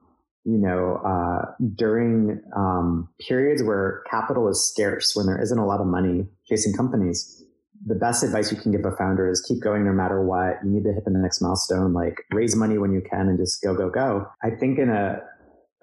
you 0.43 0.57
know, 0.57 0.95
uh, 1.05 1.51
during 1.75 2.41
um, 2.55 3.07
periods 3.19 3.63
where 3.63 4.03
capital 4.10 4.48
is 4.50 4.67
scarce, 4.67 5.15
when 5.15 5.27
there 5.27 5.41
isn't 5.41 5.57
a 5.57 5.65
lot 5.65 5.79
of 5.79 5.88
money 5.88 6.25
chasing 6.48 6.74
companies, 6.74 7.43
the 7.86 7.95
best 7.95 8.24
advice 8.24 8.51
you 8.51 8.57
can 8.57 8.71
give 8.71 8.86
a 8.86 8.95
founder 8.95 9.29
is 9.29 9.41
keep 9.41 9.62
going 9.62 9.86
no 9.86 9.91
matter 9.91 10.24
what. 10.24 10.57
You 10.63 10.71
need 10.71 10.83
to 10.83 10.93
hit 10.93 11.05
the 11.05 11.12
next 11.12 11.41
milestone, 11.41 11.93
like 11.93 12.24
raise 12.31 12.55
money 12.55 12.77
when 12.77 12.91
you 12.91 13.01
can 13.01 13.27
and 13.27 13.38
just 13.38 13.62
go, 13.62 13.75
go, 13.75 13.89
go. 13.89 14.27
I 14.43 14.51
think 14.51 14.79
in 14.79 14.89
a 14.89 15.21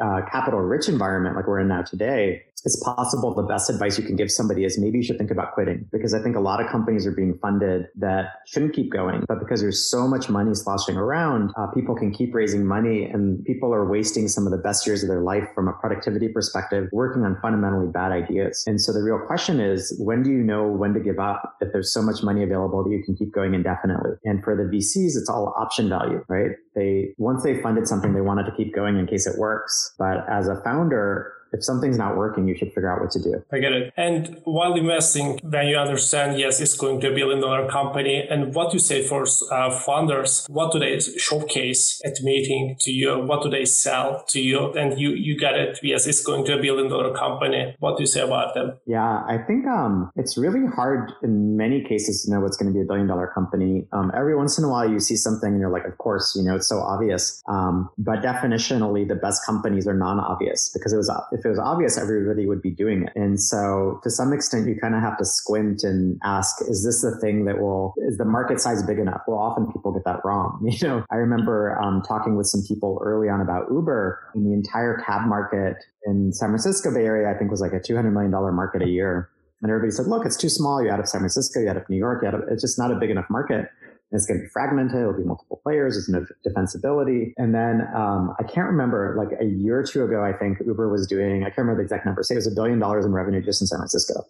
uh, 0.00 0.20
capital 0.30 0.60
rich 0.60 0.88
environment 0.88 1.36
like 1.36 1.46
we're 1.46 1.58
in 1.60 1.68
now 1.68 1.82
today, 1.82 2.42
it's 2.64 2.82
possible 2.82 3.34
the 3.34 3.42
best 3.42 3.70
advice 3.70 3.98
you 3.98 4.04
can 4.04 4.16
give 4.16 4.30
somebody 4.30 4.64
is 4.64 4.78
maybe 4.78 4.98
you 4.98 5.04
should 5.04 5.18
think 5.18 5.30
about 5.30 5.52
quitting 5.52 5.86
because 5.92 6.14
I 6.14 6.22
think 6.22 6.36
a 6.36 6.40
lot 6.40 6.60
of 6.60 6.70
companies 6.70 7.06
are 7.06 7.12
being 7.12 7.38
funded 7.40 7.86
that 7.96 8.26
shouldn't 8.46 8.74
keep 8.74 8.92
going, 8.92 9.24
but 9.28 9.38
because 9.38 9.60
there's 9.60 9.90
so 9.90 10.08
much 10.08 10.28
money 10.28 10.54
sloshing 10.54 10.96
around, 10.96 11.52
uh, 11.56 11.66
people 11.68 11.94
can 11.94 12.12
keep 12.12 12.34
raising 12.34 12.66
money 12.66 13.04
and 13.04 13.44
people 13.44 13.72
are 13.72 13.88
wasting 13.88 14.28
some 14.28 14.46
of 14.46 14.52
the 14.52 14.58
best 14.58 14.86
years 14.86 15.02
of 15.02 15.08
their 15.08 15.20
life 15.20 15.44
from 15.54 15.68
a 15.68 15.72
productivity 15.74 16.28
perspective, 16.28 16.88
working 16.92 17.24
on 17.24 17.38
fundamentally 17.40 17.88
bad 17.90 18.12
ideas. 18.12 18.64
And 18.66 18.80
so 18.80 18.92
the 18.92 19.02
real 19.02 19.20
question 19.26 19.60
is, 19.60 19.94
when 19.98 20.22
do 20.22 20.30
you 20.30 20.42
know 20.42 20.66
when 20.66 20.94
to 20.94 21.00
give 21.00 21.18
up 21.18 21.56
if 21.60 21.72
there's 21.72 21.92
so 21.92 22.02
much 22.02 22.22
money 22.22 22.42
available 22.42 22.84
that 22.84 22.90
you 22.90 23.02
can 23.04 23.16
keep 23.16 23.32
going 23.32 23.54
indefinitely? 23.54 24.12
And 24.24 24.42
for 24.42 24.56
the 24.56 24.64
VCs, 24.64 25.16
it's 25.16 25.28
all 25.28 25.54
option 25.58 25.88
value, 25.88 26.24
right? 26.28 26.52
They, 26.74 27.14
once 27.18 27.42
they 27.42 27.60
funded 27.60 27.88
something, 27.88 28.14
they 28.14 28.20
wanted 28.20 28.44
to 28.44 28.52
keep 28.56 28.74
going 28.74 28.98
in 28.98 29.06
case 29.06 29.26
it 29.26 29.38
works. 29.38 29.94
But 29.98 30.28
as 30.28 30.48
a 30.48 30.60
founder, 30.62 31.32
if 31.52 31.64
something's 31.64 31.98
not 31.98 32.16
working, 32.16 32.48
you 32.48 32.56
should 32.56 32.72
figure 32.72 32.92
out 32.92 33.00
what 33.00 33.10
to 33.12 33.22
do. 33.22 33.42
I 33.52 33.58
get 33.58 33.72
it. 33.72 33.92
And 33.96 34.40
while 34.44 34.74
investing, 34.74 35.40
then 35.42 35.66
you 35.68 35.76
understand, 35.76 36.38
yes, 36.38 36.60
it's 36.60 36.76
going 36.76 37.00
to 37.00 37.08
be 37.08 37.12
a 37.12 37.16
billion 37.16 37.40
dollar 37.40 37.68
company. 37.68 38.26
And 38.28 38.54
what 38.54 38.72
you 38.72 38.78
say 38.78 39.02
for 39.02 39.24
uh, 39.50 39.70
founders, 39.70 40.46
what 40.48 40.72
do 40.72 40.78
they 40.78 40.98
showcase 41.00 42.00
at 42.04 42.20
meeting 42.22 42.76
to 42.80 42.92
you? 42.92 43.18
What 43.18 43.42
do 43.42 43.50
they 43.50 43.64
sell 43.64 44.24
to 44.28 44.40
you? 44.40 44.72
And 44.72 44.98
you, 44.98 45.10
you 45.10 45.38
get 45.38 45.54
it. 45.54 45.78
Yes, 45.82 46.06
it's 46.06 46.22
going 46.22 46.44
to 46.46 46.58
a 46.58 46.62
billion 46.62 46.88
dollar 46.88 47.14
company. 47.14 47.74
What 47.78 47.96
do 47.96 48.02
you 48.02 48.06
say 48.06 48.20
about 48.20 48.54
them? 48.54 48.78
Yeah, 48.86 49.22
I 49.26 49.38
think 49.46 49.66
um, 49.66 50.10
it's 50.16 50.36
really 50.36 50.66
hard 50.66 51.12
in 51.22 51.56
many 51.56 51.82
cases 51.82 52.24
to 52.24 52.30
know 52.30 52.40
what's 52.40 52.56
going 52.56 52.72
to 52.72 52.76
be 52.76 52.82
a 52.82 52.86
billion 52.86 53.06
dollar 53.06 53.28
company. 53.34 53.86
Um, 53.92 54.10
every 54.14 54.36
once 54.36 54.58
in 54.58 54.64
a 54.64 54.68
while, 54.68 54.88
you 54.88 55.00
see 55.00 55.16
something 55.16 55.50
and 55.50 55.60
you're 55.60 55.70
like, 55.70 55.86
of 55.86 55.98
course, 55.98 56.34
you 56.36 56.42
know, 56.42 56.56
it's 56.56 56.68
so 56.68 56.78
obvious. 56.78 57.42
Um, 57.48 57.90
but 57.98 58.20
definitionally, 58.20 59.06
the 59.06 59.14
best 59.14 59.44
companies 59.44 59.86
are 59.86 59.94
non 59.94 60.20
obvious 60.20 60.70
because 60.72 60.92
it 60.92 60.96
was 60.96 61.08
if 61.38 61.44
it 61.44 61.48
was 61.48 61.58
obvious, 61.58 61.96
everybody 61.96 62.46
would 62.46 62.60
be 62.60 62.70
doing 62.70 63.04
it. 63.04 63.12
And 63.14 63.40
so 63.40 64.00
to 64.02 64.10
some 64.10 64.32
extent, 64.32 64.68
you 64.68 64.76
kind 64.80 64.94
of 64.94 65.00
have 65.00 65.16
to 65.18 65.24
squint 65.24 65.82
and 65.84 66.18
ask, 66.24 66.60
is 66.62 66.84
this 66.84 67.02
the 67.02 67.18
thing 67.20 67.44
that 67.44 67.60
will, 67.60 67.94
is 67.98 68.18
the 68.18 68.24
market 68.24 68.60
size 68.60 68.82
big 68.82 68.98
enough? 68.98 69.22
Well, 69.26 69.38
often 69.38 69.70
people 69.72 69.92
get 69.92 70.04
that 70.04 70.24
wrong. 70.24 70.64
You 70.78 70.86
know, 70.86 71.04
I 71.10 71.16
remember 71.16 71.76
um, 71.80 72.02
talking 72.06 72.36
with 72.36 72.46
some 72.46 72.62
people 72.62 73.00
early 73.02 73.28
on 73.28 73.40
about 73.40 73.66
Uber 73.68 74.30
and 74.34 74.46
the 74.46 74.52
entire 74.52 75.02
cab 75.04 75.26
market 75.26 75.76
in 76.06 76.32
San 76.32 76.50
Francisco 76.50 76.94
Bay 76.94 77.04
Area, 77.04 77.28
I 77.28 77.36
think 77.36 77.50
was 77.50 77.60
like 77.60 77.72
a 77.72 77.80
$200 77.80 78.12
million 78.12 78.30
market 78.30 78.82
a 78.82 78.88
year. 78.88 79.28
And 79.60 79.70
everybody 79.70 79.90
said, 79.90 80.06
look, 80.06 80.24
it's 80.24 80.36
too 80.36 80.48
small. 80.48 80.80
You're 80.80 80.92
out 80.92 81.00
of 81.00 81.08
San 81.08 81.20
Francisco, 81.20 81.58
You're 81.58 81.70
out 81.70 81.78
of 81.78 81.88
New 81.88 81.96
York, 81.96 82.22
you 82.22 82.28
add 82.28 82.34
up, 82.34 82.42
it's 82.48 82.62
just 82.62 82.78
not 82.78 82.92
a 82.92 82.94
big 82.94 83.10
enough 83.10 83.26
market 83.28 83.70
it's 84.10 84.26
going 84.26 84.40
to 84.40 84.44
be 84.44 84.48
fragmented. 84.50 85.00
It'll 85.00 85.12
be 85.12 85.24
multiple 85.24 85.60
players. 85.62 85.94
There's 85.94 86.08
no 86.08 86.24
defensibility. 86.46 87.32
And 87.36 87.54
then 87.54 87.86
um, 87.94 88.34
I 88.38 88.42
can't 88.42 88.66
remember, 88.66 89.14
like 89.18 89.38
a 89.40 89.44
year 89.44 89.80
or 89.80 89.84
two 89.84 90.04
ago, 90.04 90.24
I 90.24 90.32
think 90.32 90.58
Uber 90.64 90.88
was 90.88 91.06
doing, 91.06 91.42
I 91.42 91.46
can't 91.46 91.58
remember 91.58 91.82
the 91.82 91.84
exact 91.84 92.06
number, 92.06 92.22
say 92.22 92.34
it 92.34 92.38
was 92.38 92.46
a 92.46 92.54
billion 92.54 92.78
dollars 92.78 93.04
in 93.04 93.12
revenue 93.12 93.42
just 93.42 93.60
in 93.60 93.66
San 93.66 93.78
Francisco. 93.78 94.24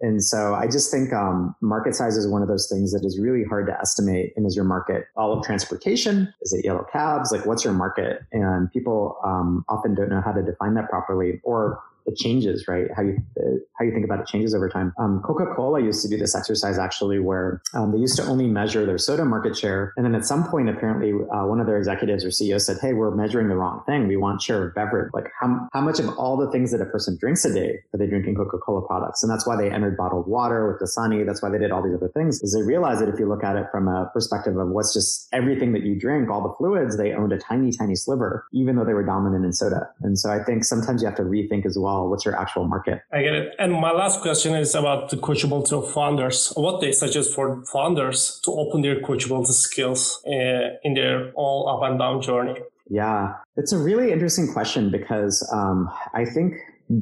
And 0.00 0.22
so 0.22 0.54
I 0.54 0.66
just 0.66 0.90
think 0.90 1.12
um, 1.12 1.56
market 1.62 1.94
size 1.94 2.16
is 2.16 2.28
one 2.28 2.42
of 2.42 2.48
those 2.48 2.68
things 2.70 2.92
that 2.92 3.04
is 3.04 3.18
really 3.18 3.44
hard 3.44 3.66
to 3.66 3.72
estimate. 3.80 4.32
And 4.36 4.46
is 4.46 4.54
your 4.54 4.66
market 4.66 5.06
all 5.16 5.32
of 5.32 5.44
transportation? 5.44 6.32
Is 6.42 6.52
it 6.52 6.64
yellow 6.64 6.84
cabs? 6.92 7.32
Like, 7.32 7.46
what's 7.46 7.64
your 7.64 7.72
market? 7.72 8.20
And 8.30 8.70
people 8.70 9.18
um, 9.24 9.64
often 9.68 9.94
don't 9.94 10.10
know 10.10 10.20
how 10.20 10.32
to 10.32 10.42
define 10.42 10.74
that 10.74 10.90
properly 10.90 11.40
or 11.44 11.80
it 12.06 12.16
changes, 12.16 12.66
right? 12.68 12.86
How 12.94 13.02
you 13.02 13.18
how 13.78 13.84
you 13.84 13.92
think 13.92 14.04
about 14.04 14.20
it 14.20 14.26
changes 14.26 14.54
over 14.54 14.68
time. 14.68 14.92
Um, 14.98 15.20
Coca 15.24 15.46
Cola 15.54 15.82
used 15.82 16.02
to 16.02 16.08
do 16.08 16.16
this 16.16 16.34
exercise 16.34 16.78
actually, 16.78 17.18
where 17.18 17.60
um, 17.74 17.92
they 17.92 17.98
used 17.98 18.16
to 18.16 18.24
only 18.24 18.46
measure 18.46 18.86
their 18.86 18.98
soda 18.98 19.24
market 19.24 19.56
share, 19.56 19.92
and 19.96 20.06
then 20.06 20.14
at 20.14 20.24
some 20.24 20.44
point, 20.48 20.68
apparently, 20.68 21.12
uh, 21.12 21.46
one 21.46 21.60
of 21.60 21.66
their 21.66 21.76
executives 21.76 22.24
or 22.24 22.28
CEO 22.28 22.60
said, 22.60 22.78
"Hey, 22.80 22.92
we're 22.92 23.14
measuring 23.14 23.48
the 23.48 23.56
wrong 23.56 23.82
thing. 23.86 24.06
We 24.06 24.16
want 24.16 24.40
share 24.40 24.68
of 24.68 24.74
beverage. 24.74 25.10
Like 25.12 25.26
how 25.40 25.68
how 25.72 25.80
much 25.80 25.98
of 25.98 26.08
all 26.16 26.36
the 26.36 26.50
things 26.50 26.70
that 26.72 26.80
a 26.80 26.86
person 26.86 27.16
drinks 27.18 27.44
a 27.44 27.52
day 27.52 27.80
are 27.92 27.98
they 27.98 28.06
drinking 28.06 28.36
Coca 28.36 28.58
Cola 28.58 28.86
products?" 28.86 29.22
And 29.22 29.30
that's 29.30 29.46
why 29.46 29.56
they 29.56 29.70
entered 29.70 29.96
bottled 29.96 30.28
water 30.28 30.68
with 30.68 30.80
Dasani. 30.80 31.26
That's 31.26 31.42
why 31.42 31.50
they 31.50 31.58
did 31.58 31.72
all 31.72 31.82
these 31.82 31.94
other 31.94 32.10
things, 32.14 32.42
is 32.42 32.54
they 32.54 32.62
realized 32.62 33.00
that 33.00 33.08
if 33.08 33.18
you 33.18 33.28
look 33.28 33.42
at 33.44 33.56
it 33.56 33.66
from 33.72 33.88
a 33.88 34.10
perspective 34.12 34.56
of 34.56 34.68
what's 34.68 34.94
just 34.94 35.28
everything 35.32 35.72
that 35.72 35.82
you 35.82 35.98
drink, 35.98 36.30
all 36.30 36.42
the 36.42 36.54
fluids, 36.56 36.96
they 36.96 37.12
owned 37.12 37.32
a 37.32 37.38
tiny, 37.38 37.72
tiny 37.72 37.94
sliver, 37.94 38.46
even 38.52 38.76
though 38.76 38.84
they 38.84 38.94
were 38.94 39.04
dominant 39.04 39.44
in 39.44 39.52
soda. 39.52 39.88
And 40.02 40.18
so 40.18 40.30
I 40.30 40.42
think 40.42 40.64
sometimes 40.64 41.02
you 41.02 41.08
have 41.08 41.16
to 41.16 41.22
rethink 41.22 41.66
as 41.66 41.76
well 41.78 41.95
what's 42.04 42.24
your 42.24 42.38
actual 42.38 42.66
market. 42.66 43.02
I 43.12 43.22
get 43.22 43.34
it. 43.34 43.54
And 43.58 43.72
my 43.72 43.92
last 43.92 44.20
question 44.20 44.54
is 44.54 44.74
about 44.74 45.10
the 45.10 45.16
coachability 45.16 45.72
of 45.72 45.92
founders. 45.92 46.52
What 46.56 46.80
they 46.80 46.92
suggest 46.92 47.34
for 47.34 47.64
founders 47.64 48.40
to 48.44 48.50
open 48.52 48.82
their 48.82 49.00
coachability 49.00 49.52
skills 49.52 50.22
uh, 50.26 50.76
in 50.82 50.94
their 50.94 51.32
all 51.32 51.68
up 51.68 51.88
and 51.88 51.98
down 51.98 52.22
journey? 52.22 52.60
Yeah, 52.88 53.34
it's 53.56 53.72
a 53.72 53.78
really 53.78 54.12
interesting 54.12 54.52
question 54.52 54.90
because 54.90 55.46
um, 55.52 55.90
I 56.14 56.24
think 56.24 56.54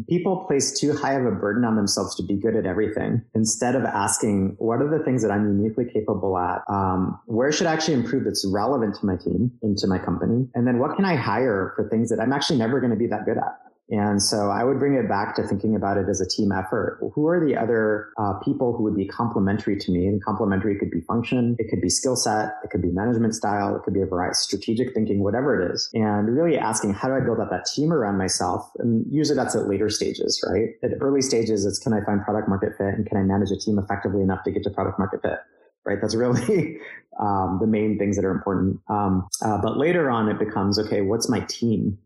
people 0.09 0.45
place 0.47 0.79
too 0.79 0.97
high 0.97 1.15
of 1.15 1.27
a 1.27 1.31
burden 1.31 1.65
on 1.65 1.77
themselves 1.77 2.15
to 2.17 2.23
be 2.23 2.35
good 2.35 2.57
at 2.57 2.65
everything 2.65 3.23
instead 3.35 3.75
of 3.75 3.85
asking 3.85 4.55
what 4.59 4.81
are 4.81 4.89
the 4.89 5.05
things 5.05 5.23
that 5.23 5.31
i'm 5.31 5.47
uniquely 5.59 5.85
capable 5.85 6.39
at 6.39 6.63
um, 6.69 7.19
where 7.27 7.53
should 7.53 7.67
i 7.67 7.73
actually 7.73 7.95
improve 7.95 8.25
that's 8.25 8.47
relevant 8.51 8.95
to 8.95 9.05
my 9.05 9.17
team 9.17 9.53
into 9.63 9.87
my 9.87 9.99
company 9.99 10.49
and 10.55 10.67
then 10.67 10.79
what 10.79 10.97
can 10.97 11.05
i 11.05 11.15
hire 11.15 11.73
for 11.77 11.89
things 11.89 12.09
that 12.09 12.19
i'm 12.19 12.33
actually 12.33 12.59
never 12.59 12.81
going 12.81 12.91
to 12.91 12.97
be 12.97 13.07
that 13.07 13.27
good 13.27 13.37
at 13.37 13.61
and 13.91 14.23
so 14.23 14.51
I 14.51 14.65
would 14.65 14.79
bring 14.79 14.95
it 14.95 15.09
back 15.09 15.37
to 15.37 15.43
thinking 15.43 15.77
about 15.77 15.99
it 15.99 16.09
as 16.09 16.21
a 16.21 16.27
team 16.27 16.53
effort. 16.53 16.99
Who 17.15 17.29
are 17.29 17.45
the 17.45 17.57
other 17.57 18.09
uh, 18.19 18.35
people 18.43 18.75
who 18.77 18.83
would 18.85 18.97
be 18.97 19.07
complementary 19.07 19.77
to 19.79 19.93
me? 19.93 20.07
And 20.07 20.25
complementary 20.25 20.79
could 20.79 20.91
be 20.91 21.01
function, 21.03 21.57
it 21.59 21.69
could 21.69 21.81
be 21.81 21.91
skill 21.91 22.17
set, 22.17 22.55
it 22.65 22.71
could 22.71 22.81
be 22.81 22.89
management 22.89 23.35
style, 23.35 23.77
it 23.77 23.83
could 23.83 23.95
be 23.95 24.01
a 24.01 24.07
variety, 24.07 24.33
of 24.33 24.37
strategic 24.37 24.95
thinking, 24.95 25.23
whatever 25.23 25.61
it 25.61 25.75
is. 25.75 25.91
And 25.93 26.35
really 26.35 26.57
asking, 26.57 26.95
how 26.95 27.09
do 27.09 27.15
I 27.15 27.21
build 27.21 27.41
up 27.41 27.51
that 27.51 27.67
team 27.67 27.93
around 27.93 28.17
myself? 28.17 28.71
And 28.79 29.05
usually 29.11 29.37
that's 29.37 29.55
at 29.55 29.69
later 29.69 29.91
stages, 29.91 30.43
right? 30.49 30.71
At 30.83 30.93
early 31.01 31.21
stages, 31.21 31.67
it's 31.67 31.79
can 31.79 31.93
I 31.93 32.03
find 32.05 32.23
product 32.23 32.49
market 32.49 32.73
fit 32.79 32.95
and 32.95 33.07
can 33.07 33.19
I 33.19 33.23
manage 33.23 33.51
a 33.51 33.57
team 33.57 33.79
effectively 33.79 34.23
enough 34.23 34.45
to 34.45 34.51
get 34.51 34.63
to 34.65 34.71
product 34.71 34.99
market 34.99 35.21
fit? 35.23 35.39
right? 35.85 35.99
That's 36.01 36.15
really 36.15 36.79
um, 37.21 37.59
the 37.61 37.67
main 37.67 37.99
things 37.99 38.17
that 38.17 38.25
are 38.25 38.31
important. 38.31 38.81
Um, 38.89 39.29
uh, 39.43 39.59
but 39.61 39.77
later 39.77 40.11
on, 40.11 40.29
it 40.29 40.39
becomes 40.39 40.79
okay. 40.79 41.03
What's 41.03 41.29
my 41.29 41.41
team? 41.41 41.99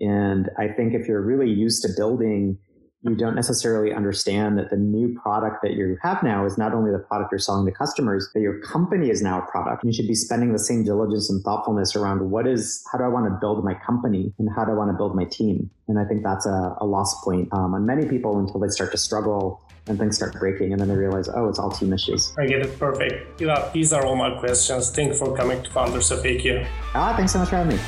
And 0.00 0.50
I 0.58 0.68
think 0.68 0.94
if 0.94 1.06
you're 1.06 1.22
really 1.22 1.50
used 1.50 1.82
to 1.82 1.88
building, 1.96 2.58
you 3.04 3.14
don't 3.14 3.34
necessarily 3.34 3.92
understand 3.92 4.58
that 4.58 4.70
the 4.70 4.76
new 4.76 5.14
product 5.20 5.58
that 5.62 5.72
you 5.72 5.98
have 6.02 6.22
now 6.22 6.46
is 6.46 6.56
not 6.56 6.72
only 6.72 6.90
the 6.90 6.98
product 6.98 7.30
you're 7.30 7.38
selling 7.38 7.66
to 7.66 7.72
customers, 7.72 8.30
but 8.32 8.40
your 8.40 8.60
company 8.60 9.10
is 9.10 9.20
now 9.22 9.42
a 9.42 9.50
product. 9.50 9.84
You 9.84 9.92
should 9.92 10.08
be 10.08 10.14
spending 10.14 10.52
the 10.52 10.58
same 10.58 10.84
diligence 10.84 11.28
and 11.28 11.42
thoughtfulness 11.42 11.94
around 11.94 12.30
what 12.30 12.46
is, 12.46 12.82
how 12.90 12.98
do 12.98 13.04
I 13.04 13.08
want 13.08 13.26
to 13.26 13.38
build 13.38 13.62
my 13.62 13.74
company 13.74 14.32
and 14.38 14.48
how 14.56 14.64
do 14.64 14.72
I 14.72 14.74
want 14.74 14.90
to 14.90 14.96
build 14.96 15.14
my 15.14 15.24
team? 15.24 15.70
And 15.86 15.98
I 15.98 16.04
think 16.06 16.22
that's 16.24 16.46
a, 16.46 16.76
a 16.80 16.86
lost 16.86 17.22
point 17.22 17.48
um, 17.52 17.74
on 17.74 17.84
many 17.84 18.06
people 18.06 18.38
until 18.38 18.58
they 18.58 18.68
start 18.68 18.90
to 18.92 18.98
struggle 18.98 19.60
and 19.86 19.98
things 19.98 20.16
start 20.16 20.32
breaking 20.38 20.72
and 20.72 20.80
then 20.80 20.88
they 20.88 20.96
realize, 20.96 21.28
oh, 21.28 21.46
it's 21.48 21.58
all 21.58 21.70
team 21.70 21.92
issues. 21.92 22.32
I 22.38 22.46
get 22.46 22.62
it. 22.62 22.78
Perfect. 22.78 23.38
These 23.74 23.92
are 23.92 24.06
all 24.06 24.16
my 24.16 24.38
questions. 24.38 24.90
Thank 24.90 25.12
you 25.12 25.18
for 25.18 25.36
coming 25.36 25.62
to 25.62 25.70
Founders 25.72 26.10
FAQ. 26.10 26.66
Ah, 26.94 27.12
thanks 27.16 27.32
so 27.32 27.38
much 27.38 27.50
for 27.50 27.56
having 27.56 27.76
me. 27.76 27.82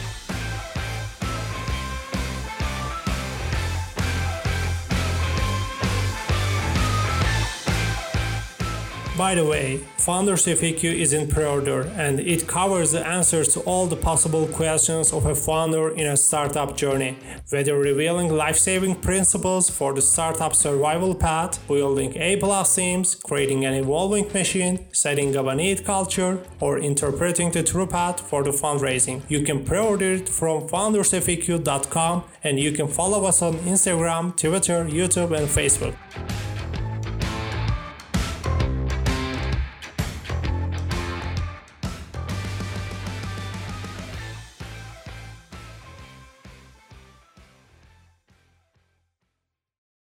By 9.16 9.34
the 9.34 9.46
way, 9.46 9.78
Founders 9.96 10.44
FAQ 10.44 10.84
is 10.84 11.14
in 11.14 11.26
pre-order 11.26 11.90
and 11.96 12.20
it 12.20 12.46
covers 12.46 12.92
the 12.92 13.06
answers 13.06 13.48
to 13.54 13.60
all 13.60 13.86
the 13.86 13.96
possible 13.96 14.46
questions 14.46 15.10
of 15.10 15.24
a 15.24 15.34
founder 15.34 15.88
in 15.88 16.06
a 16.06 16.18
startup 16.18 16.76
journey, 16.76 17.16
whether 17.48 17.78
revealing 17.78 18.28
life-saving 18.28 18.96
principles 18.96 19.70
for 19.70 19.94
the 19.94 20.02
startup 20.02 20.54
survival 20.54 21.14
path, 21.14 21.66
building 21.66 22.14
A-plus 22.14 22.74
teams, 22.74 23.14
creating 23.14 23.64
an 23.64 23.72
evolving 23.72 24.30
machine, 24.34 24.84
setting 24.92 25.34
up 25.34 25.46
a 25.46 25.54
neat 25.54 25.82
culture, 25.82 26.38
or 26.60 26.78
interpreting 26.78 27.50
the 27.52 27.62
true 27.62 27.86
path 27.86 28.20
for 28.20 28.42
the 28.42 28.50
fundraising. 28.50 29.22
You 29.30 29.42
can 29.44 29.64
pre-order 29.64 30.12
it 30.12 30.28
from 30.28 30.68
foundersfaq.com 30.68 32.24
and 32.44 32.60
you 32.60 32.72
can 32.72 32.86
follow 32.86 33.24
us 33.24 33.40
on 33.40 33.54
Instagram, 33.60 34.36
Twitter, 34.36 34.84
YouTube, 34.84 35.34
and 35.34 35.48
Facebook. 35.48 35.94